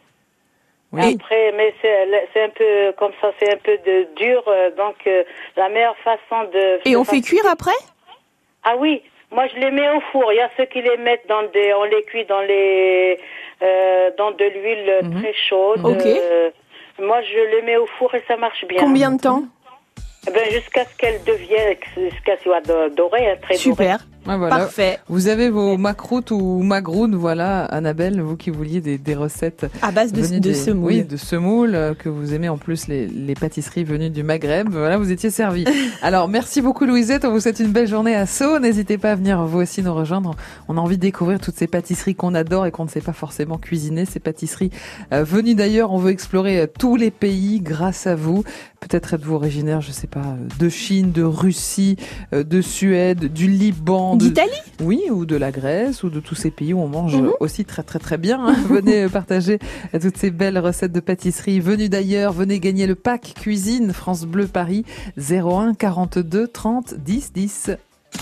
Oui. 0.96 1.16
Après, 1.16 1.52
mais 1.58 1.74
c'est 1.82 2.44
un 2.44 2.50
peu 2.50 2.94
comme 2.98 3.12
ça, 3.22 3.32
c'est 3.40 3.54
un 3.54 3.58
peu 3.58 3.78
de 3.86 4.08
dur. 4.16 4.44
euh, 4.48 4.72
donc 4.72 4.96
euh, 5.08 5.24
la 5.58 5.70
meilleure 5.70 5.98
façon 6.04 6.50
de. 6.54 6.80
Et 6.90 6.96
on 6.96 7.04
fait 7.04 7.22
cuire 7.22 7.46
après? 7.48 7.72
Ah 8.64 8.76
oui, 8.78 9.02
moi 9.32 9.46
je 9.54 9.60
les 9.60 9.72
mets 9.72 9.90
au 9.90 10.00
four. 10.12 10.32
Il 10.34 10.38
y 10.38 10.42
a 10.42 10.50
ceux 10.58 10.66
qui 10.66 10.82
les 10.82 10.98
mettent 10.98 11.28
dans 11.28 11.44
des, 11.54 11.74
on 11.74 11.84
les 11.84 12.04
cuit 12.04 12.26
dans 12.26 12.42
les, 12.42 13.20
euh, 13.62 14.12
dans 14.18 14.32
de 14.32 14.46
l'huile 14.46 15.00
très 15.22 15.34
chaude. 15.34 15.82
Ok. 15.84 16.06
Euh, 16.06 16.50
moi 17.00 17.22
je 17.22 17.56
les 17.56 17.62
mets 17.62 17.78
au 17.78 17.86
four 17.98 18.14
et 18.16 18.24
ça 18.28 18.38
marche 18.38 18.66
bien. 18.66 18.80
Combien 18.80 19.12
de 19.12 19.22
temps? 19.22 19.44
Eh 20.28 20.32
Ben 20.32 20.50
jusqu'à 20.50 20.86
ce 20.86 20.96
qu'elle 20.98 21.24
devienne, 21.24 21.76
jusqu'à 21.96 22.10
ce 22.18 22.22
qu'elle 22.24 22.40
soit 22.40 22.62
do- 22.62 22.90
dorée, 22.90 23.30
hein, 23.30 23.36
très. 23.42 23.56
Super. 23.56 24.00
Ouais, 24.28 24.38
voilà. 24.38 24.58
Parfait. 24.58 25.00
Vous 25.08 25.28
avez 25.28 25.50
vos 25.50 25.78
macroutes 25.78 26.32
ou 26.32 26.62
magroutes, 26.64 27.14
voilà, 27.14 27.66
Annabelle, 27.66 28.22
vous 28.22 28.36
qui 28.36 28.50
vouliez 28.50 28.82
des, 28.82 28.98
des 28.98 29.14
recettes 29.16 29.68
À 29.82 29.92
base 29.92 30.12
de, 30.12 30.22
venues 30.22 30.40
de 30.40 30.50
des- 30.50 30.54
semoule. 30.56 30.86
Oui, 30.92 31.04
de 31.04 31.18
semoule, 31.18 31.76
euh, 31.76 31.94
que 31.94 32.10
vous 32.10 32.34
aimez 32.34 32.50
en 32.50 32.58
plus 32.58 32.88
les, 32.88 33.06
les 33.08 33.36
pâtisseries 33.36 33.84
venues 33.84 34.10
du 34.10 34.24
Maghreb. 34.24 34.70
Voilà, 34.72 34.98
vous 34.98 35.12
étiez 35.12 35.30
servi. 35.30 35.66
Alors, 36.02 36.28
merci 36.28 36.62
beaucoup 36.62 36.86
Louisette. 36.86 37.24
On 37.26 37.32
vous 37.32 37.40
souhaite 37.40 37.60
une 37.60 37.72
belle 37.72 37.88
journée 37.88 38.16
à 38.16 38.26
Sceaux. 38.26 38.60
N'hésitez 38.60 38.98
pas 38.98 39.12
à 39.12 39.16
venir 39.16 39.44
vous 39.46 39.60
aussi 39.60 39.84
nous 39.84 39.94
rejoindre. 39.94 40.36
On 40.68 40.78
a 40.78 40.82
envie 40.82 40.98
de 40.98 41.02
découvrir 41.02 41.40
toutes 41.40 41.56
ces 41.56 41.68
pâtisseries 41.68 42.16
qu'on 42.16 42.34
adore 42.34 42.66
et 42.66 42.72
qu'on 42.72 42.86
ne 42.86 42.90
sait 42.90 43.02
pas 43.02 43.14
forcément 43.14 43.58
cuisiner. 43.58 44.06
Ces 44.06 44.20
pâtisseries 44.20 44.72
euh, 45.14 45.24
venues 45.24 45.56
d'ailleurs. 45.56 45.92
On 45.92 45.98
veut 45.98 46.12
explorer 46.12 46.62
euh, 46.62 46.68
tous 46.80 46.96
les 46.96 47.12
pays 47.12 47.60
grâce 47.62 48.08
à 48.08 48.16
vous. 48.16 48.44
Peut-être 48.80 49.16
êtes-vous 49.16 49.34
originaire, 49.36 49.82
je 49.82 49.92
sais 49.92 50.06
pas, 50.06 50.36
de 50.60 50.70
Chine, 50.70 51.12
de 51.12 51.24
Russie, 51.24 51.96
de 52.32 52.62
Suède, 52.62 53.34
du 53.34 53.48
Liban, 53.48 54.14
D'Italie 54.17 54.51
oui, 54.82 55.01
ou 55.10 55.25
de 55.25 55.36
la 55.38 55.51
Grèce, 55.51 56.04
ou 56.04 56.10
de 56.10 56.19
tous 56.19 56.36
ces 56.36 56.51
pays 56.51 56.73
où 56.73 56.80
on 56.82 56.88
mange 56.89 57.15
Mhm. 57.15 57.32
aussi 57.39 57.63
très 57.65 57.82
très 57.84 57.99
très 57.99 58.17
bien. 58.17 58.39
hein. 58.45 58.56
venez 58.69 59.08
partager 59.08 59.60
toutes 60.01 60.17
ces 60.17 60.32
belles 60.32 60.60
recettes 60.60 60.91
de 60.91 60.99
pâtisserie 60.99 61.60
venues 61.60 61.88
d'ailleurs. 61.89 62.34
Venez 62.34 62.60
gagner 62.60 62.86
le 62.88 62.95
pack 62.95 63.34
cuisine 63.39 63.93
France 63.93 64.25
Bleu 64.25 64.47
Paris 64.47 64.84
01 65.17 65.73
42 65.75 66.47
30 66.47 66.95
10 66.95 67.32
10. 67.34 67.71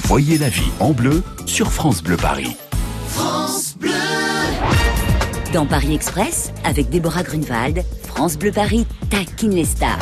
Voyez 0.06 0.38
la 0.38 0.49
vie 0.49 0.71
en 0.79 0.91
bleu 0.91 1.23
sur 1.45 1.71
France 1.71 2.01
Bleu 2.03 2.17
Paris. 2.17 2.56
Dans 5.53 5.65
Paris 5.67 5.93
Express, 5.93 6.51
avec 6.63 6.89
Déborah 6.89 7.21
Grunewald, 7.23 7.84
France 8.03 8.38
Bleu 8.38 8.51
Paris 8.51 8.88
taquine 9.12 9.51
les 9.53 9.65
stars. 9.65 9.99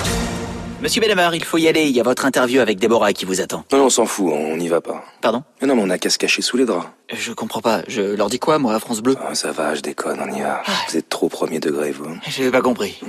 Monsieur 0.81 0.99
Benamar, 0.99 1.35
il 1.35 1.43
faut 1.43 1.59
y 1.59 1.67
aller. 1.67 1.83
Il 1.83 1.95
y 1.95 1.99
a 1.99 2.03
votre 2.03 2.25
interview 2.25 2.59
avec 2.59 2.79
Déborah 2.79 3.13
qui 3.13 3.25
vous 3.25 3.39
attend. 3.39 3.63
Non, 3.71 3.77
non, 3.77 3.85
on 3.85 3.89
s'en 3.91 4.07
fout, 4.07 4.31
on 4.33 4.57
n'y 4.57 4.67
va 4.67 4.81
pas. 4.81 5.05
Pardon? 5.21 5.43
Mais 5.61 5.67
non, 5.67 5.75
mais 5.75 5.83
on 5.85 5.89
a 5.91 5.99
qu'à 5.99 6.09
se 6.09 6.17
cacher 6.17 6.41
sous 6.41 6.57
les 6.57 6.65
draps. 6.65 6.87
Je 7.13 7.33
comprends 7.33 7.61
pas. 7.61 7.83
Je 7.87 8.01
leur 8.01 8.29
dis 8.29 8.39
quoi, 8.39 8.57
moi, 8.57 8.73
à 8.73 8.79
France 8.79 9.01
Bleu? 9.01 9.15
Ah, 9.23 9.35
ça 9.35 9.51
va, 9.51 9.75
je 9.75 9.81
déconne, 9.81 10.19
on 10.19 10.35
y 10.35 10.41
va. 10.41 10.63
Vous 10.89 10.97
êtes 10.97 11.07
trop 11.07 11.29
premier 11.29 11.59
degré, 11.59 11.91
vous. 11.91 12.09
J'ai 12.27 12.49
pas 12.49 12.61
compris. 12.61 12.99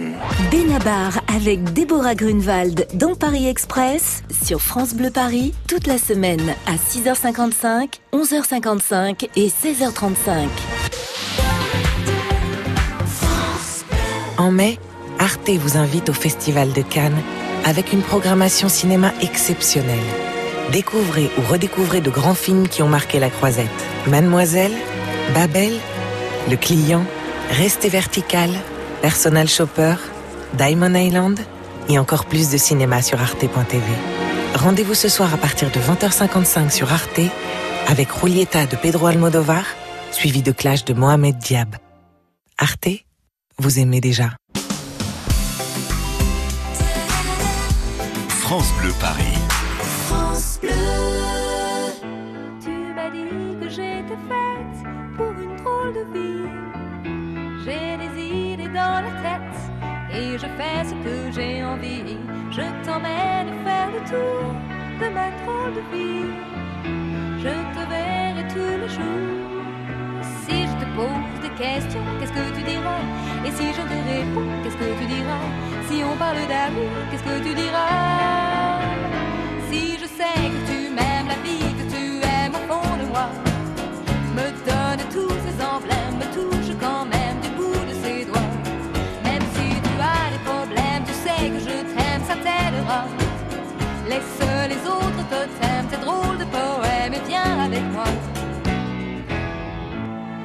Benabar 0.50 1.18
avec 1.34 1.72
Déborah 1.72 2.14
Grunewald 2.14 2.86
dans 2.92 3.14
Paris 3.14 3.48
Express 3.48 4.22
sur 4.44 4.60
France 4.60 4.92
Bleu 4.92 5.10
Paris 5.10 5.54
toute 5.66 5.86
la 5.86 5.96
semaine 5.96 6.54
à 6.66 6.74
6h55, 6.74 8.00
11h55 8.12 9.28
et 9.34 9.48
16h35. 9.48 10.46
En 14.36 14.50
mai, 14.50 14.78
Arte 15.18 15.48
vous 15.48 15.78
invite 15.78 16.10
au 16.10 16.12
Festival 16.12 16.74
de 16.74 16.82
Cannes 16.82 17.22
avec 17.64 17.92
une 17.92 18.02
programmation 18.02 18.68
cinéma 18.68 19.12
exceptionnelle. 19.20 19.98
Découvrez 20.72 21.30
ou 21.38 21.42
redécouvrez 21.42 22.00
de 22.00 22.10
grands 22.10 22.34
films 22.34 22.68
qui 22.68 22.82
ont 22.82 22.88
marqué 22.88 23.18
la 23.18 23.30
croisette. 23.30 23.68
Mademoiselle, 24.06 24.72
Babel, 25.34 25.72
Le 26.50 26.56
Client, 26.56 27.04
Restez 27.50 27.90
vertical, 27.90 28.50
Personal 29.02 29.46
Shopper, 29.46 29.96
Diamond 30.54 30.94
Island 30.94 31.38
et 31.88 31.98
encore 31.98 32.24
plus 32.24 32.50
de 32.50 32.56
cinéma 32.56 33.02
sur 33.02 33.20
arte.tv. 33.20 33.84
Rendez-vous 34.54 34.94
ce 34.94 35.08
soir 35.08 35.34
à 35.34 35.36
partir 35.36 35.70
de 35.70 35.78
20h55 35.78 36.70
sur 36.70 36.92
Arte 36.92 37.20
avec 37.88 38.08
Julieta 38.18 38.66
de 38.66 38.76
Pedro 38.76 39.06
Almodovar, 39.06 39.64
suivi 40.12 40.42
de 40.42 40.52
Clash 40.52 40.84
de 40.84 40.94
Mohamed 40.94 41.36
Diab. 41.38 41.76
Arte, 42.58 42.88
vous 43.58 43.78
aimez 43.78 44.00
déjà. 44.00 44.30
France 48.52 48.74
Bleu 48.82 48.92
Paris. 49.00 49.38
France 50.08 50.58
Bleu. 50.60 50.68
Tu 52.62 52.92
m'as 52.94 53.08
dit 53.08 53.56
que 53.58 53.68
j'étais 53.70 54.20
faite 54.28 54.78
pour 55.16 55.32
une 55.40 55.56
drôle 55.56 55.94
de 55.94 56.04
vie. 56.12 56.50
J'ai 57.64 57.96
des 57.96 58.12
idées 58.20 58.68
dans 58.68 59.00
la 59.06 59.12
tête 59.24 59.56
et 60.14 60.32
je 60.36 60.46
fais 60.58 60.84
ce 60.84 60.92
que 61.02 61.32
j'ai 61.34 61.64
envie. 61.64 62.18
Je 62.50 62.60
t'emmène 62.84 63.48
faire 63.64 63.90
le 63.90 64.00
tour 64.10 64.54
de 65.00 65.08
ma 65.14 65.30
drôle 65.40 65.74
de 65.78 65.84
vie. 65.96 66.32
Je 67.38 67.54
te 67.74 67.82
verrai 67.88 68.46
tous 68.48 68.82
les 68.82 68.88
jours. 68.90 69.31
Questions, 71.58 72.00
qu'est-ce 72.18 72.32
que 72.32 72.56
tu 72.56 72.62
diras? 72.62 73.02
Et 73.44 73.50
si 73.50 73.66
je 73.72 73.82
te 73.82 73.98
réponds, 74.10 74.48
qu'est-ce 74.62 74.76
que 74.76 74.98
tu 74.98 75.06
diras? 75.06 75.46
Si 75.88 76.02
on 76.02 76.16
parle 76.16 76.46
d'amour, 76.48 76.90
qu'est-ce 77.10 77.22
que 77.22 77.38
tu 77.46 77.54
diras? 77.54 78.80
Si 79.70 79.98
je 80.00 80.06
sais 80.06 80.40
que 80.52 80.60
tu 80.70 80.78
m'aimes 80.96 81.28
la 81.28 81.36
vie, 81.44 81.72
que 81.78 81.86
tu 81.94 82.02
aimes 82.34 82.54
au 82.54 82.72
fond 82.72 82.96
de 82.96 83.06
moi, 83.12 83.28
me 84.34 84.46
donne 84.68 85.02
tous 85.12 85.34
ces 85.44 85.56
emblèmes, 85.62 86.16
me 86.18 86.28
touche 86.34 86.74
quand 86.80 87.04
même 87.04 87.38
du 87.42 87.50
bout 87.50 87.84
de 87.90 87.94
ses 88.02 88.24
doigts. 88.24 88.50
Même 89.22 89.44
si 89.54 89.66
tu 89.84 89.92
as 90.00 90.30
des 90.32 90.42
problèmes, 90.50 91.04
tu 91.06 91.12
sais 91.12 91.50
que 91.50 91.60
je 91.60 91.76
t'aime, 91.94 92.22
ça 92.26 92.34
t'aidera. 92.34 93.04
Laisse 94.08 94.40
les 94.68 94.82
autres 94.88 95.22
te 95.30 95.40
t'aiment, 95.60 95.88
tes 95.90 95.98
drôles 95.98 96.38
de 96.38 96.46
poèmes 96.46 97.14
et 97.14 97.22
viens 97.28 97.58
avec 97.66 97.84
moi. 97.92 98.08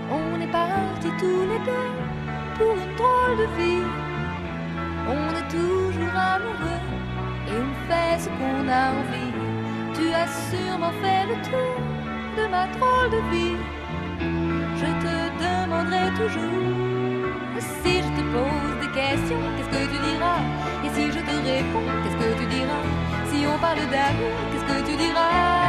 On 0.09 0.41
est 0.41 0.51
partis 0.51 0.96
tous 1.17 1.43
les 1.51 1.59
deux 1.69 1.91
pour 2.57 2.73
une 2.83 2.95
drôle 2.95 3.37
de 3.41 3.47
vie. 3.57 3.87
On 5.07 5.27
est 5.39 5.49
toujours 5.49 6.15
amoureux 6.35 6.85
et 7.47 7.57
on 7.67 7.73
fait 7.87 8.19
ce 8.23 8.29
qu'on 8.37 8.67
a 8.67 8.83
envie. 8.99 9.33
Tu 9.95 10.13
as 10.13 10.27
sûrement 10.49 10.93
fait 11.01 11.25
le 11.31 11.35
tour 11.49 11.77
de 12.37 12.43
ma 12.49 12.67
drôle 12.67 13.09
de 13.11 13.21
vie. 13.31 13.57
Je 14.81 14.89
te 15.03 15.15
demanderai 15.43 16.13
toujours 16.15 16.97
si 17.59 17.97
je 17.97 18.09
te 18.17 18.23
pose 18.33 18.75
des 18.81 18.91
questions, 18.91 19.41
qu'est-ce 19.55 19.69
que 19.69 19.83
tu 19.91 19.99
diras? 20.09 20.41
Et 20.85 20.89
si 20.89 21.07
je 21.07 21.19
te 21.19 21.35
réponds, 21.49 21.87
qu'est-ce 22.03 22.17
que 22.17 22.39
tu 22.39 22.45
diras? 22.55 22.83
Si 23.31 23.45
on 23.47 23.57
parle 23.59 23.87
d'amour, 23.89 24.37
qu'est-ce 24.51 24.65
que 24.65 24.91
tu 24.91 24.97
diras? 24.97 25.66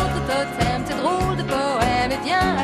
autre 0.00 0.20
totem, 0.26 0.82
tes 0.84 0.94
drôles 0.94 1.36
de 1.36 1.42
poèmes, 1.42 2.12
et 2.12 2.20
viens 2.24 2.57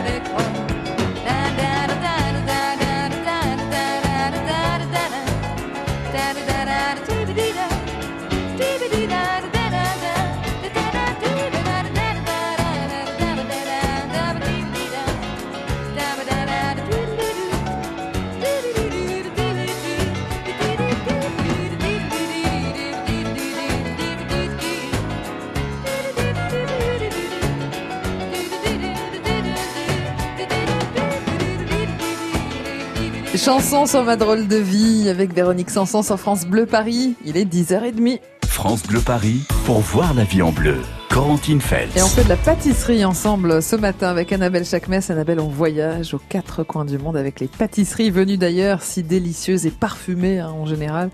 Chanson 33.44 33.84
sur 33.84 34.04
ma 34.04 34.16
drôle 34.16 34.48
de 34.48 34.56
vie 34.56 35.08
avec 35.10 35.34
Véronique 35.34 35.68
Sanson 35.68 36.02
sur 36.02 36.18
France 36.18 36.46
Bleu 36.46 36.64
Paris. 36.64 37.14
Il 37.26 37.36
est 37.36 37.44
10h30. 37.44 38.20
France 38.46 38.82
Bleu 38.84 39.00
Paris 39.00 39.42
pour 39.66 39.80
voir 39.80 40.14
la 40.14 40.24
vie 40.24 40.40
en 40.40 40.50
bleu. 40.50 40.78
Corentine 41.10 41.60
Feltz. 41.60 41.94
Et 41.94 42.02
on 42.02 42.06
fait 42.06 42.24
de 42.24 42.30
la 42.30 42.36
pâtisserie 42.36 43.04
ensemble 43.04 43.60
ce 43.62 43.76
matin 43.76 44.08
avec 44.08 44.32
Annabelle 44.32 44.64
Chakmes. 44.64 44.98
Annabelle, 45.10 45.40
on 45.40 45.48
voyage 45.48 46.14
aux 46.14 46.20
quatre 46.28 46.62
coins 46.62 46.86
du 46.86 46.96
monde 46.96 47.18
avec 47.18 47.38
les 47.38 47.46
pâtisseries 47.48 48.10
venues 48.10 48.38
d'ailleurs, 48.38 48.82
si 48.82 49.02
délicieuses 49.02 49.66
et 49.66 49.70
parfumées 49.70 50.38
hein, 50.38 50.48
en 50.50 50.64
général. 50.64 51.10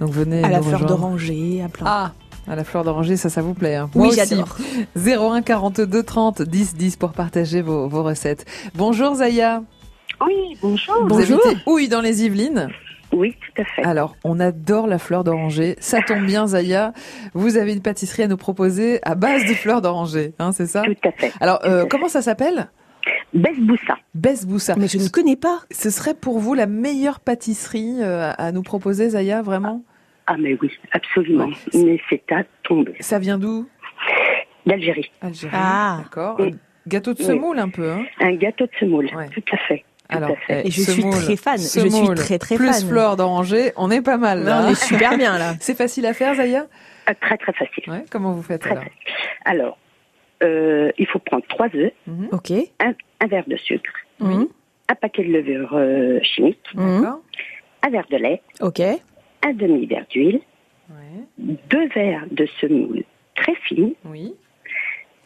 Donc 0.00 0.10
venez 0.10 0.44
À 0.44 0.50
la 0.50 0.60
fleur 0.60 0.84
d'oranger, 0.84 1.62
à 1.64 1.68
plein. 1.70 1.86
Ah, 1.88 2.12
à 2.46 2.56
la 2.56 2.64
fleur 2.64 2.84
d'oranger, 2.84 3.16
ça, 3.16 3.30
ça 3.30 3.40
vous 3.40 3.54
plaît 3.54 3.76
hein 3.76 3.88
Oui, 3.94 4.00
Moi 4.02 4.08
aussi. 4.08 4.16
j'adore. 4.18 4.56
01 4.96 5.40
42 5.40 6.02
30 6.02 6.42
10 6.42 6.74
10 6.74 6.96
pour 6.96 7.12
partager 7.12 7.62
vos, 7.62 7.88
vos 7.88 8.02
recettes. 8.02 8.44
Bonjour 8.74 9.14
Zaya. 9.14 9.62
Oui, 10.26 10.56
bonjour. 10.60 11.06
Vous 11.08 11.18
habitez 11.20 11.56
Houille 11.66 11.88
dans 11.88 12.00
les 12.00 12.24
Yvelines 12.24 12.68
Oui, 13.12 13.34
tout 13.54 13.62
à 13.62 13.64
fait. 13.64 13.82
Alors, 13.84 14.16
on 14.24 14.38
adore 14.40 14.86
la 14.86 14.98
fleur 14.98 15.24
d'oranger. 15.24 15.76
Ça 15.80 16.00
tombe 16.02 16.24
bien, 16.26 16.46
Zaya. 16.48 16.92
Vous 17.34 17.56
avez 17.56 17.72
une 17.72 17.82
pâtisserie 17.82 18.24
à 18.24 18.28
nous 18.28 18.36
proposer 18.36 19.00
à 19.02 19.14
base 19.14 19.44
de 19.46 19.54
fleurs 19.54 19.80
d'oranger, 19.80 20.32
hein, 20.38 20.52
c'est 20.52 20.66
ça 20.66 20.82
Tout 20.82 21.08
à 21.08 21.12
fait. 21.12 21.32
Alors, 21.40 21.60
euh, 21.64 21.86
comment 21.88 22.08
ça 22.08 22.22
s'appelle 22.22 22.68
Besboussa. 23.32 23.96
Besboussa. 24.14 24.74
Mais 24.76 24.88
je 24.88 24.98
ne 24.98 25.08
connais 25.08 25.36
pas. 25.36 25.60
Ce 25.70 25.88
serait 25.88 26.14
pour 26.14 26.38
vous 26.38 26.52
la 26.54 26.66
meilleure 26.66 27.20
pâtisserie 27.20 27.94
euh, 28.00 28.32
à 28.36 28.52
nous 28.52 28.62
proposer, 28.62 29.10
Zaya, 29.10 29.40
vraiment 29.40 29.82
Ah, 30.26 30.36
mais 30.38 30.58
oui, 30.60 30.70
absolument. 30.92 31.48
Mais 31.72 31.98
c'est 32.10 32.22
à 32.32 32.42
tomber. 32.62 32.94
Ça 33.00 33.18
vient 33.18 33.38
d'où 33.38 33.66
D'Algérie. 34.66 35.10
Algérie. 35.22 35.54
Ah. 35.56 36.00
D'accord. 36.02 36.38
Gâteau 36.86 37.14
de 37.14 37.18
Oui. 37.20 37.24
semoule 37.24 37.58
un 37.58 37.68
peu, 37.68 37.90
hein 37.90 38.04
Un 38.20 38.34
gâteau 38.34 38.64
de 38.66 38.70
semoule, 38.78 39.08
tout 39.32 39.42
à 39.52 39.56
fait. 39.68 39.84
Alors, 40.10 40.36
eh, 40.48 40.66
Et 40.66 40.70
je 40.70 40.82
suis 40.82 41.02
très 41.08 41.36
fan. 41.36 41.58
Je 41.58 41.64
suis 41.88 42.14
très, 42.14 42.38
très 42.38 42.56
plus 42.56 42.66
fan. 42.80 42.88
fleur 42.88 43.16
d'oranger, 43.16 43.72
on 43.76 43.90
est 43.90 44.02
pas 44.02 44.16
mal 44.16 44.42
là. 44.44 44.62
Non, 44.62 44.68
on 44.68 44.70
est 44.72 44.74
super 44.74 45.16
bien, 45.16 45.38
là. 45.38 45.54
C'est 45.60 45.76
facile 45.76 46.06
à 46.06 46.14
faire, 46.14 46.34
Zaya 46.34 46.66
Ah, 47.06 47.14
très 47.14 47.36
très 47.36 47.52
facile. 47.52 47.84
Ouais, 47.88 48.04
comment 48.10 48.32
vous 48.32 48.42
faites 48.42 48.60
Très 48.62 48.70
alors 48.70 48.82
facile. 48.84 48.98
Alors, 49.44 49.78
euh, 50.42 50.90
il 50.98 51.06
faut 51.06 51.18
prendre 51.18 51.44
trois 51.48 51.68
œufs, 51.74 51.92
Mhm. 52.06 52.28
Ok. 52.32 52.50
un, 52.80 52.94
un 53.20 53.26
verre 53.26 53.44
de 53.46 53.56
sucre, 53.56 53.92
un 54.20 54.94
paquet 55.00 55.22
de 55.24 55.32
levure 55.32 55.70
euh, 55.74 56.18
chimique. 56.22 56.58
D'accord 56.74 57.20
un 57.82 57.88
verre 57.90 58.06
de 58.10 58.16
lait, 58.18 58.42
Ok. 58.60 58.80
un 58.80 59.52
demi-verre 59.54 60.04
d'huile, 60.10 60.40
Ouais. 60.90 61.24
deux 61.38 61.88
verres 61.94 62.26
de 62.30 62.46
semoule 62.60 63.04
très 63.36 63.54
fine, 63.66 63.92
Oui. 64.04 64.34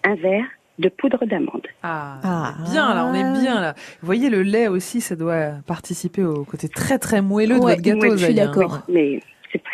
un 0.04 0.14
verre 0.14 0.46
de 0.78 0.88
poudre 0.88 1.24
d'amande. 1.24 1.66
Ah, 1.82 2.18
Ah. 2.22 2.54
bien 2.70 2.94
là, 2.94 3.06
on 3.06 3.14
est 3.14 3.40
bien 3.40 3.60
là. 3.60 3.74
Vous 4.00 4.06
voyez, 4.06 4.28
le 4.30 4.42
lait 4.42 4.68
aussi, 4.68 5.00
ça 5.00 5.14
doit 5.16 5.52
participer 5.66 6.22
au 6.24 6.44
côté 6.44 6.68
très 6.68 6.98
très 6.98 7.22
moelleux 7.22 7.56
de 7.56 7.60
votre 7.60 7.80
gâteau, 7.80 8.00
ouais, 8.00 8.10
je 8.18 8.24
suis 8.24 8.34
d'accord. 8.34 8.80
Mais 8.88 9.20
c'est 9.52 9.62
pas 9.62 9.70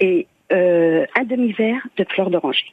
Et 0.00 0.26
euh, 0.52 1.04
un 1.18 1.24
demi-verre 1.24 1.80
de 1.96 2.04
fleur 2.10 2.30
d'oranger. 2.30 2.66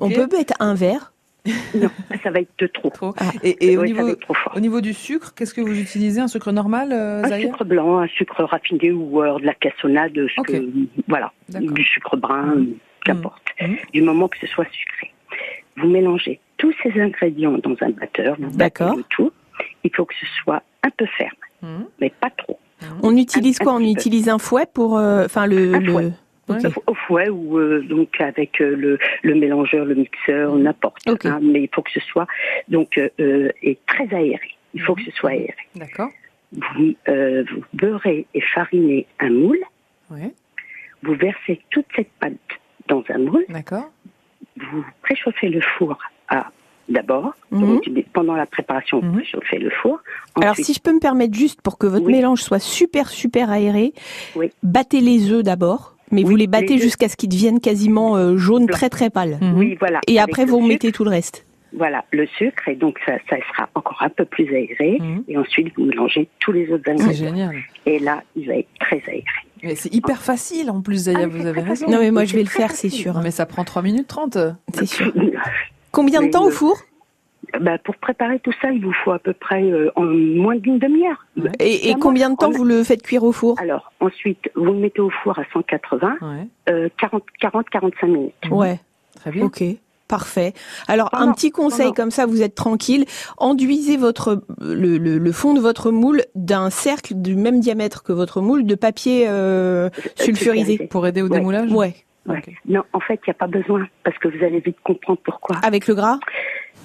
On 0.00 0.10
peut 0.10 0.28
mettre 0.36 0.54
un 0.60 0.74
verre? 0.74 1.12
Non, 1.74 1.90
ça 2.22 2.30
va 2.30 2.40
être 2.40 2.52
de 2.58 2.66
trop. 2.66 2.88
Trop. 2.88 3.14
Et, 3.42 3.72
et 3.72 3.76
au, 3.76 3.84
niveau, 3.84 4.08
être 4.08 4.20
trop 4.20 4.32
fort. 4.32 4.54
au 4.56 4.60
niveau 4.60 4.80
du 4.80 4.94
sucre, 4.94 5.34
qu'est-ce 5.34 5.52
que 5.52 5.60
vous 5.60 5.78
utilisez? 5.78 6.20
Un 6.20 6.28
sucre 6.28 6.52
normal, 6.52 6.90
euh, 6.92 7.22
Un 7.22 7.38
sucre 7.40 7.64
blanc, 7.64 7.98
un 7.98 8.06
sucre 8.08 8.44
raffiné 8.44 8.92
ou 8.92 9.22
euh, 9.22 9.38
de 9.38 9.44
la 9.44 9.52
cassonade, 9.54 10.12
ce 10.14 10.40
Ok. 10.40 10.46
que, 10.46 10.70
voilà, 11.06 11.32
du 11.50 11.84
sucre 11.84 12.16
brun, 12.16 12.64
qu'importe, 13.04 13.42
Mhm. 13.60 13.76
du 13.92 14.00
moment 14.02 14.28
que 14.28 14.38
ce 14.38 14.46
soit 14.46 14.64
sucré. 14.72 15.12
Vous 15.76 15.88
mélangez 15.88 16.40
tous 16.56 16.72
ces 16.82 16.98
ingrédients 17.00 17.58
dans 17.58 17.76
un 17.80 17.90
batteur, 17.90 18.36
vous 18.38 18.56
battez 18.56 18.84
le 18.84 19.02
tout. 19.10 19.32
Il 19.82 19.90
faut 19.94 20.04
que 20.04 20.14
ce 20.14 20.26
soit 20.42 20.62
un 20.82 20.90
peu 20.90 21.06
ferme, 21.18 21.30
Mhm. 21.62 21.86
mais 22.00 22.10
pas 22.20 22.30
trop. 22.30 22.58
On 23.02 23.16
utilise 23.16 23.58
Un- 23.60 23.64
quoi 23.64 23.72
un 23.74 23.76
On 23.76 23.80
peu. 23.80 23.86
utilise 23.90 24.28
un 24.28 24.38
fouet 24.38 24.66
pour, 24.72 24.98
euh, 24.98 25.24
enfin 25.24 25.46
le, 25.46 25.74
Un 25.74 25.80
le- 25.80 25.92
fouet. 25.92 26.10
Ok. 26.48 26.58
Au- 26.86 26.94
fouet 26.94 27.28
ou 27.30 27.58
euh, 27.58 27.80
donc 27.88 28.20
avec 28.20 28.60
euh, 28.60 28.76
le, 28.76 28.98
le 29.22 29.34
mélangeur, 29.34 29.86
le 29.86 29.94
mixeur, 29.94 30.54
n'importe. 30.56 30.98
Ok. 31.08 31.24
hein, 31.24 31.40
mais 31.42 31.62
il 31.62 31.68
faut 31.74 31.80
que 31.82 31.90
ce 31.92 32.00
soit 32.00 32.26
donc 32.68 32.98
euh, 32.98 33.48
et 33.62 33.78
très 33.86 34.12
aéré. 34.14 34.50
Il 34.74 34.82
faut 34.82 34.94
que 34.94 35.02
ce 35.04 35.10
soit 35.12 35.30
aéré. 35.30 35.54
D'accord. 35.74 36.10
Vous, 36.52 36.94
euh, 37.08 37.44
vous 37.50 37.62
beurrez 37.72 38.26
et 38.34 38.40
farinez 38.42 39.06
un 39.20 39.30
moule. 39.30 39.60
Ouais. 40.10 40.32
Vous 41.02 41.14
versez 41.14 41.60
toute 41.70 41.86
cette 41.96 42.10
pâte 42.20 42.32
dans 42.88 43.02
un 43.08 43.18
moule. 43.18 43.44
D'accord. 43.48 43.90
Vous 44.60 44.84
préchauffez 45.02 45.48
le 45.48 45.60
four 45.78 45.98
à 46.28 46.46
d'abord. 46.88 47.32
Mhm. 47.50 47.80
Pendant 48.12 48.34
la 48.34 48.44
préparation, 48.46 49.00
vous 49.00 49.06
Mhm. 49.06 49.14
préchauffez 49.14 49.58
le 49.58 49.70
four. 49.82 49.98
Alors 50.40 50.54
si 50.56 50.74
je 50.74 50.80
peux 50.80 50.92
me 50.92 51.00
permettre 51.00 51.34
juste 51.34 51.62
pour 51.62 51.78
que 51.78 51.86
votre 51.86 52.04
Oui. 52.04 52.12
mélange 52.12 52.42
soit 52.42 52.58
super 52.58 53.08
super 53.08 53.50
aéré, 53.50 53.94
Oui. 54.36 54.50
battez 54.62 55.00
les 55.00 55.30
œufs 55.32 55.42
d'abord, 55.42 55.96
mais 56.12 56.22
vous 56.24 56.36
les 56.36 56.46
battez 56.46 56.76
jusqu'à 56.78 57.08
ce 57.08 57.16
qu'ils 57.16 57.30
deviennent 57.30 57.60
quasiment 57.60 58.16
euh, 58.16 58.36
jaunes 58.36 58.66
très 58.66 58.90
très 58.90 59.08
pâles. 59.08 59.38
Mhm. 59.40 59.56
oui, 59.58 59.76
voilà. 59.80 60.00
Et 60.06 60.18
Avec 60.20 60.30
après 60.34 60.44
vous 60.44 60.56
sucre, 60.58 60.68
mettez 60.68 60.92
tout 60.92 61.04
le 61.04 61.10
reste. 61.10 61.46
Voilà, 61.76 62.04
le 62.12 62.26
sucre, 62.38 62.68
et 62.68 62.76
donc 62.76 62.98
ça, 63.04 63.14
ça 63.28 63.36
sera 63.52 63.68
encore 63.74 64.00
un 64.02 64.08
peu 64.08 64.24
plus 64.24 64.46
aéré. 64.54 64.98
Mhm. 65.00 65.24
Et 65.28 65.36
ensuite, 65.36 65.72
vous 65.76 65.84
mélangez 65.86 66.28
tous 66.38 66.52
les 66.52 66.70
autres 66.72 66.84
C'est 66.86 66.92
ingrédients. 66.92 67.28
génial. 67.28 67.56
Et 67.86 67.98
là, 67.98 68.22
il 68.36 68.46
va 68.46 68.54
être 68.56 68.68
très 68.80 69.02
aéré. 69.08 69.24
Mais 69.62 69.74
c'est 69.74 69.92
hyper 69.94 70.22
facile 70.22 70.70
en 70.70 70.80
plus, 70.82 71.04
Zaya, 71.04 71.20
Ah, 71.22 71.26
vous 71.26 71.46
avez 71.46 71.62
raison. 71.62 71.86
Non 71.90 71.98
mais 71.98 72.10
moi 72.10 72.22
Mais 72.22 72.26
je 72.26 72.34
vais 72.36 72.42
le 72.42 72.48
faire, 72.48 72.70
c'est 72.72 72.90
sûr. 72.90 73.14
Non, 73.14 73.22
mais 73.22 73.30
ça 73.30 73.46
prend 73.46 73.64
3 73.64 73.82
minutes 73.82 74.06
30. 74.06 74.36
C'est 74.74 74.86
sûr. 74.96 75.12
Combien 75.90 76.20
de 76.20 76.26
Mais, 76.26 76.30
temps 76.30 76.44
au 76.44 76.50
four 76.50 76.76
Bah, 77.60 77.78
pour 77.78 77.96
préparer 77.96 78.38
tout 78.40 78.52
ça, 78.60 78.70
il 78.70 78.84
vous 78.84 78.92
faut 79.04 79.12
à 79.12 79.18
peu 79.18 79.32
près 79.32 79.62
euh, 79.64 79.90
en 79.96 80.02
moins 80.04 80.56
d'une 80.56 80.78
demi-heure. 80.78 81.24
et, 81.60 81.94
combien 82.00 82.30
de 82.30 82.36
temps 82.36 82.50
vous 82.50 82.64
le 82.64 82.84
faites 82.84 83.02
cuire 83.02 83.24
au 83.24 83.32
four 83.32 83.58
Alors, 83.60 83.90
ensuite, 84.00 84.50
vous 84.54 84.66
le 84.66 84.74
mettez 84.74 85.00
au 85.00 85.10
four 85.22 85.38
à 85.38 85.44
180, 85.52 86.16
Ouais. 86.20 86.46
euh, 86.68 86.88
40-45 87.00 88.06
minutes. 88.06 88.34
Ouais. 88.50 88.78
Très 89.16 89.30
bien. 89.30 89.44
Ok. 89.46 89.62
Parfait. 90.18 90.52
Alors 90.86 91.08
un 91.12 91.32
petit 91.32 91.50
conseil 91.50 91.92
comme 91.92 92.10
ça, 92.12 92.24
vous 92.26 92.40
êtes 92.42 92.54
tranquille. 92.54 93.04
Enduisez 93.36 93.96
votre 93.96 94.42
le, 94.60 94.96
le- 94.98 95.18
le 95.18 95.32
fond 95.32 95.54
de 95.54 95.60
votre 95.60 95.90
moule 95.90 96.22
d'un 96.36 96.70
cercle 96.70 97.14
du 97.16 97.34
même 97.34 97.58
diamètre 97.58 98.02
que 98.04 98.12
votre 98.12 98.40
moule 98.40 98.64
de 98.64 98.74
papier 98.76 99.26
euh, 99.28 99.90
sulfurisé. 100.14 100.86
Pour 100.88 101.06
aider 101.06 101.20
au 101.22 101.28
Ouais. 101.28 101.38
démoulage 101.38 101.70
Ouais. 101.72 101.94
Non, 102.66 102.82
en 102.94 103.00
fait, 103.00 103.20
il 103.26 103.28
n'y 103.28 103.32
a 103.32 103.34
pas 103.34 103.46
besoin, 103.48 103.86
parce 104.02 104.16
que 104.18 104.28
vous 104.28 104.42
allez 104.42 104.60
vite 104.60 104.78
comprendre 104.82 105.18
pourquoi. 105.22 105.56
Avec 105.62 105.86
le 105.86 105.94
gras? 105.94 106.18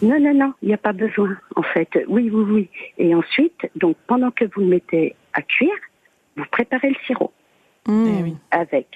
Non, 0.02 0.20
non, 0.20 0.34
non, 0.34 0.54
il 0.62 0.68
n'y 0.68 0.74
a 0.74 0.78
pas 0.78 0.92
besoin, 0.92 1.30
en 1.56 1.62
fait. 1.64 1.88
Oui, 2.10 2.30
oui, 2.34 2.44
oui. 2.52 2.70
Et 2.98 3.16
ensuite, 3.16 3.62
donc, 3.76 3.96
pendant 4.08 4.32
que 4.32 4.44
vous 4.54 4.60
le 4.62 4.68
mettez 4.68 5.16
à 5.34 5.42
cuire, 5.42 5.72
vous 6.36 6.44
préparez 6.52 6.90
le 6.90 6.96
sirop 7.06 7.32
Mmh. 7.88 8.08
Eh 8.28 8.34
avec 8.52 8.88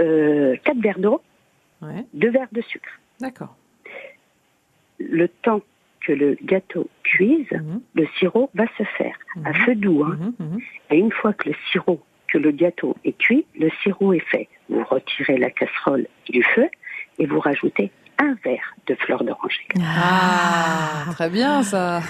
euh, 0.00 0.54
4 0.64 0.78
verres 0.80 0.98
d'eau, 1.00 1.20
Ouais. 1.82 2.04
2 2.14 2.30
verres 2.30 2.48
de 2.52 2.60
sucre. 2.62 2.88
D'accord. 3.20 3.56
Le 4.98 5.28
temps 5.28 5.60
que 6.00 6.12
le 6.12 6.36
gâteau 6.42 6.88
cuise, 7.02 7.50
Mhm. 7.52 7.80
le 7.94 8.06
sirop 8.18 8.50
va 8.54 8.64
se 8.78 8.84
faire 8.96 9.16
à 9.44 9.52
feu 9.52 9.74
doux. 9.74 10.04
hein. 10.04 10.16
Mhm, 10.38 10.46
mhm. 10.52 10.58
Et 10.90 10.98
une 10.98 11.12
fois 11.12 11.32
que 11.32 11.48
le 11.50 11.54
sirop, 11.70 12.02
que 12.28 12.38
le 12.38 12.50
gâteau 12.50 12.96
est 13.04 13.16
cuit, 13.18 13.46
le 13.58 13.68
sirop 13.82 14.12
est 14.12 14.24
fait. 14.30 14.48
Vous 14.68 14.84
retirez 14.84 15.36
la 15.38 15.50
casserole 15.50 16.06
du 16.28 16.42
feu 16.54 16.68
et 17.18 17.26
vous 17.26 17.40
rajoutez 17.40 17.90
un 18.18 18.34
verre 18.44 18.74
de 18.86 18.94
fleur 18.96 19.22
d'oranger. 19.24 19.66
Ah, 19.80 21.04
très 21.12 21.30
bien 21.30 21.62
ça. 21.62 22.00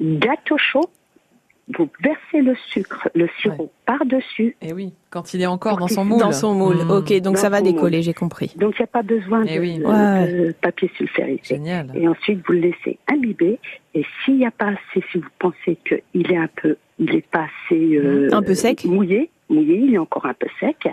Gâteau 0.00 0.58
chaud, 0.58 0.90
vous 1.76 1.88
versez 2.02 2.42
le 2.42 2.54
sucre, 2.72 3.08
le 3.14 3.26
sirop 3.40 3.70
par-dessus. 3.86 4.54
Et 4.60 4.72
oui, 4.74 4.92
quand 5.10 5.32
il 5.32 5.40
est 5.40 5.46
encore 5.46 5.78
dans 5.78 5.88
son 5.88 6.04
moule. 6.04 6.20
Dans 6.20 6.32
son 6.32 6.52
moule. 6.54 6.84
Mmh. 6.84 6.90
Ok, 6.90 7.12
donc 7.20 7.34
Dans 7.36 7.40
ça 7.40 7.48
va 7.48 7.62
décoller, 7.62 8.02
j'ai 8.02 8.12
compris. 8.12 8.52
Donc 8.56 8.74
il 8.78 8.82
n'y 8.82 8.84
a 8.84 8.88
pas 8.88 9.02
besoin 9.02 9.44
Eh 9.46 9.56
de, 9.56 9.60
oui. 9.60 9.78
de- 9.78 9.84
Ouais. 9.84 10.32
de 10.48 10.52
papier 10.60 10.90
sulfurisé. 10.96 11.40
Génial. 11.42 11.90
Et 11.94 12.06
ensuite, 12.06 12.40
vous 12.46 12.52
le 12.52 12.60
laissez 12.60 12.98
imbiber. 13.10 13.58
Et 13.94 14.04
s'il 14.24 14.36
n'y 14.36 14.46
a 14.46 14.50
pas 14.50 14.66
assez, 14.72 15.04
si 15.10 15.18
vous 15.18 15.28
pensez 15.38 15.78
qu'il 15.86 16.30
est 16.32 16.36
un 16.36 16.48
peu, 16.60 16.76
il 16.98 17.14
est 17.14 17.26
pas 17.26 17.46
assez 17.66 17.96
euh, 17.96 18.28
Un 18.32 18.42
peu 18.42 18.54
sec 18.54 18.84
mouillé, 18.84 19.30
mouillé, 19.48 19.76
il 19.78 19.94
est 19.94 19.98
encore 19.98 20.26
un 20.26 20.34
peu 20.34 20.48
sec. 20.60 20.86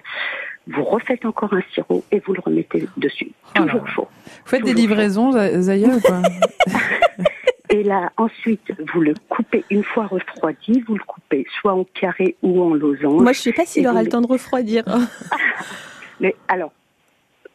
Vous 0.68 0.84
refaites 0.84 1.26
encore 1.26 1.54
un 1.54 1.64
sirop 1.74 2.04
et 2.12 2.20
vous 2.26 2.34
le 2.34 2.40
remettez 2.40 2.88
dessus. 2.96 3.32
Oh 3.60 3.64
Toujours 3.64 3.84
là. 3.84 3.92
chaud. 3.92 4.08
Vous 4.46 4.50
faites 4.50 4.64
des 4.64 4.74
livraisons, 4.76 5.32
Za- 5.32 5.60
Zaya, 5.60 5.90
ou 5.90 6.00
pas 6.00 6.22
Et 7.72 7.84
là, 7.84 8.12
ensuite, 8.18 8.72
vous 8.94 9.02
le 9.02 9.14
coupez 9.30 9.64
une 9.70 9.84
fois 9.84 10.06
refroidi. 10.08 10.84
Vous 10.88 10.96
le 10.96 11.04
coupez 11.06 11.46
soit 11.62 11.74
en 11.74 11.86
carré 11.86 12.36
ou 12.42 12.62
en 12.62 12.74
losange. 12.74 13.22
Moi, 13.22 13.32
je 13.34 13.40
sais 13.40 13.54
pas 13.54 13.66
s'il 13.66 13.88
aura 13.88 14.04
le 14.04 14.10
temps 14.10 14.22
de 14.22 14.28
refroidir. 14.28 14.84
Mais 16.20 16.36
alors, 16.48 16.72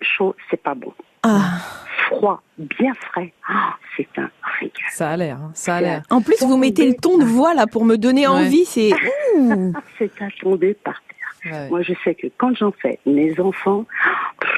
chaud, 0.01 0.35
c'est 0.51 0.61
pas 0.63 0.75
bon. 0.75 0.93
Ah. 1.23 1.59
Froid, 2.09 2.41
bien 2.57 2.95
frais, 2.95 3.33
ah, 3.49 3.75
c'est 3.97 4.07
un 4.17 4.31
régal. 4.61 4.73
Ça 4.93 5.11
a 5.11 5.17
l'air, 5.17 5.37
hein, 5.39 5.51
ça 5.55 5.77
a 5.77 5.81
l'air. 5.81 6.03
En 6.09 6.21
plus, 6.23 6.37
vous 6.43 6.57
mettez 6.57 6.87
le 6.89 6.95
ton 6.95 7.19
de 7.19 7.25
voix 7.25 7.53
là 7.53 7.67
pour 7.67 7.85
me 7.85 7.97
donner 7.97 8.27
Ouais. 8.29 8.35
envie. 8.35 8.65
C'est. 8.65 8.91
C'est 9.99 10.23
à 10.23 10.29
tomber 10.41 10.75
par 10.75 10.95
terre. 11.09 11.53
Ouais. 11.53 11.69
Moi, 11.69 11.83
je 11.83 11.93
sais 12.05 12.15
que 12.15 12.29
quand 12.39 12.55
j'en 12.57 12.73
fais, 12.73 12.99
mes 13.07 13.39
enfants, 13.41 13.85
pff, 14.41 14.51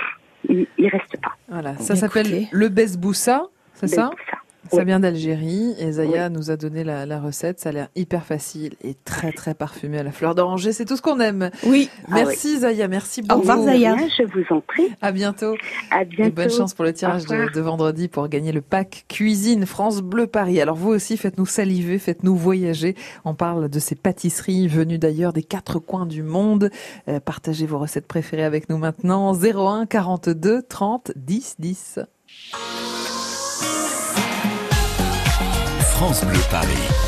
ils, 0.49 0.67
ils 0.79 0.89
restent 0.89 1.21
pas. 1.23 1.33
Voilà, 1.49 1.75
ça 1.79 1.95
Écoutez. 1.95 1.97
s'appelle 1.97 2.47
le 2.53 2.69
besboussa, 2.69 3.47
c'est 3.75 3.89
ça? 3.89 4.11
Besboussa. 4.11 4.39
Ça 4.71 4.85
vient 4.85 5.01
d'Algérie 5.01 5.75
et 5.79 5.93
Zaya 5.93 6.29
nous 6.29 6.51
a 6.51 6.57
donné 6.57 6.85
la, 6.85 7.07
la 7.07 7.21
recette. 7.21 7.59
Ça 7.61 7.71
a 7.71 7.73
l'air 7.73 7.89
hyper 7.97 8.25
facile 8.25 8.75
et 8.83 8.95
très 9.05 9.33
très 9.33 9.55
parfumé 9.55 9.99
à 9.99 10.03
la 10.03 10.13
fleur 10.13 10.35
d'oranger. 10.35 10.73
C'est 10.73 10.85
tout 10.85 10.97
ce 10.97 11.03
qu'on 11.03 11.21
aime. 11.21 11.51
Oui. 11.65 11.89
Merci 12.09 12.59
Zaya, 12.61 12.87
merci 12.89 13.23
beaucoup. 13.23 13.39
Au 13.39 13.41
revoir 13.41 13.63
Zaya. 13.63 13.97
Je 14.19 14.25
vous 14.25 14.45
en 14.55 14.61
prie. 14.61 14.89
À 15.01 15.13
bientôt. 15.13 15.55
À 15.91 16.03
Et 16.03 16.05
bientôt. 16.05 16.33
bonne 16.35 16.51
chance 16.51 16.75
pour 16.75 16.85
le 16.85 16.93
tirage 16.93 17.25
de 17.25 17.61
vendredi 17.61 18.09
pour 18.09 18.29
gagner 18.29 18.53
le 18.53 18.61
pack 18.61 19.05
cuisine 19.09 19.65
France 19.65 20.03
Bleu 20.03 20.27
Paris. 20.27 20.61
Alors 20.61 20.77
vous 20.77 20.91
aussi, 20.91 21.17
faites-nous 21.17 21.47
saliver, 21.47 21.99
faites-nous 21.99 22.37
voyager. 22.37 22.95
On 23.25 23.35
parle 23.35 23.69
de 23.69 23.79
ces 23.79 23.95
pâtisseries 23.95 24.69
venues 24.69 24.99
d'ailleurs 24.99 25.33
des 25.33 25.43
quatre 25.43 25.79
coins 25.79 26.07
du 26.07 26.23
monde. 26.23 26.71
Euh, 27.09 27.21
partagez 27.21 27.65
vos 27.67 27.79
recettes 27.79 28.07
préférées 28.07 28.45
avec 28.45 28.69
nous 28.69 28.79
maintenant. 28.79 29.33
01 29.33 29.87
42 29.87 30.63
30 30.63 31.13
10 31.17 31.57
10. 31.59 32.01
France 35.99 36.25
Bleu 36.25 36.39
Paris. 36.49 37.08